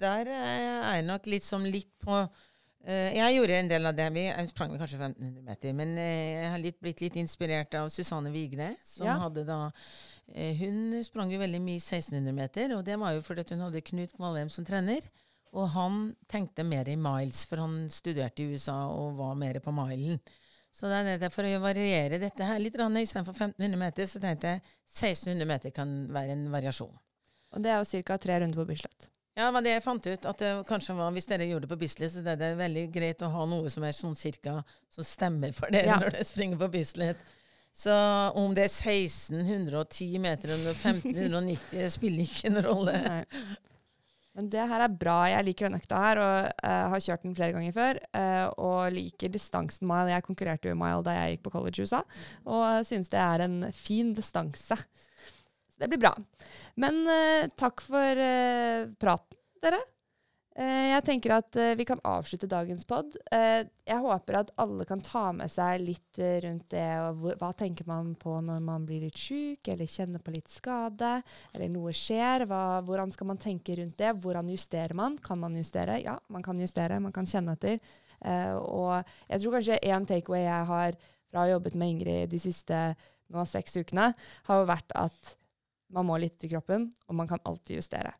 [0.00, 4.08] der er jeg nok litt som litt på uh, Jeg gjorde en del av det.
[4.14, 7.90] Vi sprang vel kanskje 1500 meter, men uh, jeg har litt, blitt litt inspirert av
[7.92, 9.18] Susanne Vigre, som Ja.
[9.26, 13.46] hadde da uh, Hun sprang jo veldig mye 1600 meter, og det var jo fordi
[13.52, 15.04] hun hadde Knut Kvalheim som trener.
[15.54, 19.70] Og han tenkte mer i miles, for han studerte i USA og var mer på
[19.74, 20.18] milen.
[20.74, 24.56] Så det er det for å variere dette her litt, istedenfor 1500 meter, så tenkte
[24.56, 26.90] jeg 1600 meter kan være en variasjon.
[27.54, 28.18] Og det er jo ca.
[28.18, 29.10] tre runder på Bislett.
[29.34, 30.26] Ja, var det jeg fant ut.
[30.30, 33.22] at det kanskje var, Hvis dere gjorde det på Bislett, så er det veldig greit
[33.22, 34.60] å ha noe som er sånn cirka
[34.94, 35.98] som stemmer for dere Ja.
[35.98, 37.18] når dere springer på Bislett.
[37.74, 37.94] Så
[38.38, 42.94] om det er 1610 meter eller 1590, det spiller ikke en rolle.
[43.10, 43.24] Nei.
[44.34, 45.16] Men det her er bra.
[45.30, 46.36] Jeg liker den økta her, og
[46.66, 48.00] uh, har kjørt den flere ganger før.
[48.14, 50.10] Uh, og liker distansen mile.
[50.10, 52.00] Jeg konkurrerte jo i mile da jeg gikk på college i USA,
[52.46, 54.78] og synes det er en fin distanse.
[55.74, 56.14] Så det blir bra.
[56.78, 59.80] Men eh, takk for eh, praten, dere.
[60.54, 63.16] Eh, jeg tenker at eh, vi kan avslutte dagens pod.
[63.34, 66.86] Eh, jeg håper at alle kan ta med seg litt eh, rundt det.
[67.02, 70.54] Og hvor, hva tenker man på når man blir litt sjuk, eller kjenner på litt
[70.54, 71.16] skade,
[71.56, 72.46] eller noe skjer?
[72.46, 74.14] Hva, hvordan skal man tenke rundt det?
[74.22, 75.18] Hvordan justerer man?
[75.26, 75.98] Kan man justere?
[76.04, 77.02] Ja, man kan justere.
[77.02, 77.82] Man kan kjenne etter.
[78.24, 80.94] Og jeg tror kanskje én takeaway jeg har
[81.28, 82.78] fra å ha jobbet med Ingrid de siste
[83.34, 84.12] nå seks ukene,
[84.46, 85.34] har vært at
[85.92, 88.14] man må lytte til kroppen, og man kan alltid justere.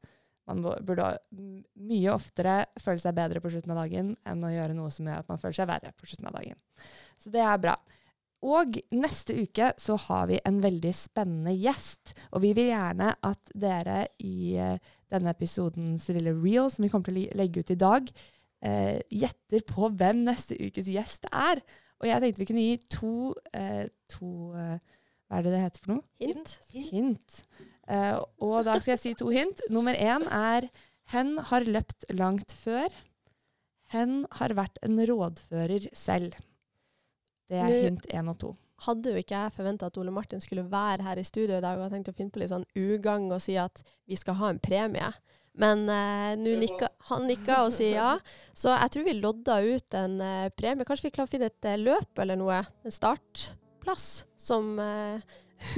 [0.48, 4.92] Man burde mye oftere føle seg bedre på slutten av dagen enn å gjøre noe
[4.92, 6.58] som gjør at man føler seg verre på slutten av dagen.
[7.16, 7.78] Så det er bra.
[8.44, 12.12] Og neste uke så har vi en veldig spennende gjest.
[12.36, 14.76] Og vi vil gjerne at dere i eh,
[15.12, 18.12] denne episodens lille reel, som vi kommer til å legge ut i dag,
[18.68, 21.64] eh, gjetter på hvem neste ukes gjest er.
[22.02, 23.14] Og jeg tenkte vi kunne gi to,
[23.56, 24.76] eh, to eh,
[25.34, 26.02] Hva er det det heter for noe?
[26.22, 26.50] Hint.
[26.70, 27.38] Hint.
[27.90, 29.64] Eh, og da skal jeg si to hint.
[29.74, 30.68] Nummer én er
[31.10, 32.86] Hen har løpt langt før.
[33.92, 36.36] Hen har vært en rådfører selv.
[37.50, 38.52] Det er Nå- hint én og to.
[38.86, 41.76] Hadde jo ikke jeg forventa at Ole Martin skulle være her i studio i dag,
[41.76, 44.48] og jeg tenkte å finne på litt sånn ugagn og si at vi skal ha
[44.54, 45.10] en premie.
[45.60, 48.14] Men eh, nå nikka, han nikka og sier ja,
[48.56, 50.86] så jeg tror vi lodda ut en eh, premie.
[50.88, 52.96] Kanskje vi klarer å finne et eh, løp eller noe, en
[53.84, 55.20] startplass, som eh,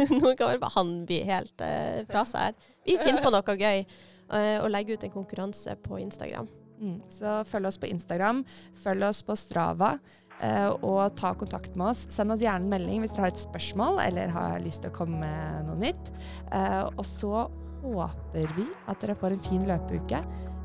[0.11, 2.55] Noen kan vel bare han blir helt eh, fra seg her.
[2.87, 6.49] Vi finner på noe gøy eh, og legger ut en konkurranse på Instagram.
[6.81, 7.01] Mm.
[7.09, 8.45] Så følg oss på Instagram,
[8.83, 9.97] følg oss på Strava,
[10.41, 12.07] eh, og ta kontakt med oss.
[12.11, 14.97] Send oss gjerne en melding hvis dere har et spørsmål eller har lyst til å
[14.97, 16.13] komme med noe nytt.
[16.51, 17.47] Eh, og så
[17.87, 20.23] håper vi at dere får en fin løpeuke,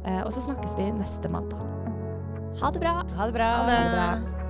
[0.07, 1.65] eh, og så snakkes vi neste mandag.
[2.61, 2.99] Ha det bra!
[3.15, 3.55] Ha det bra.
[3.61, 4.40] Ha det bra.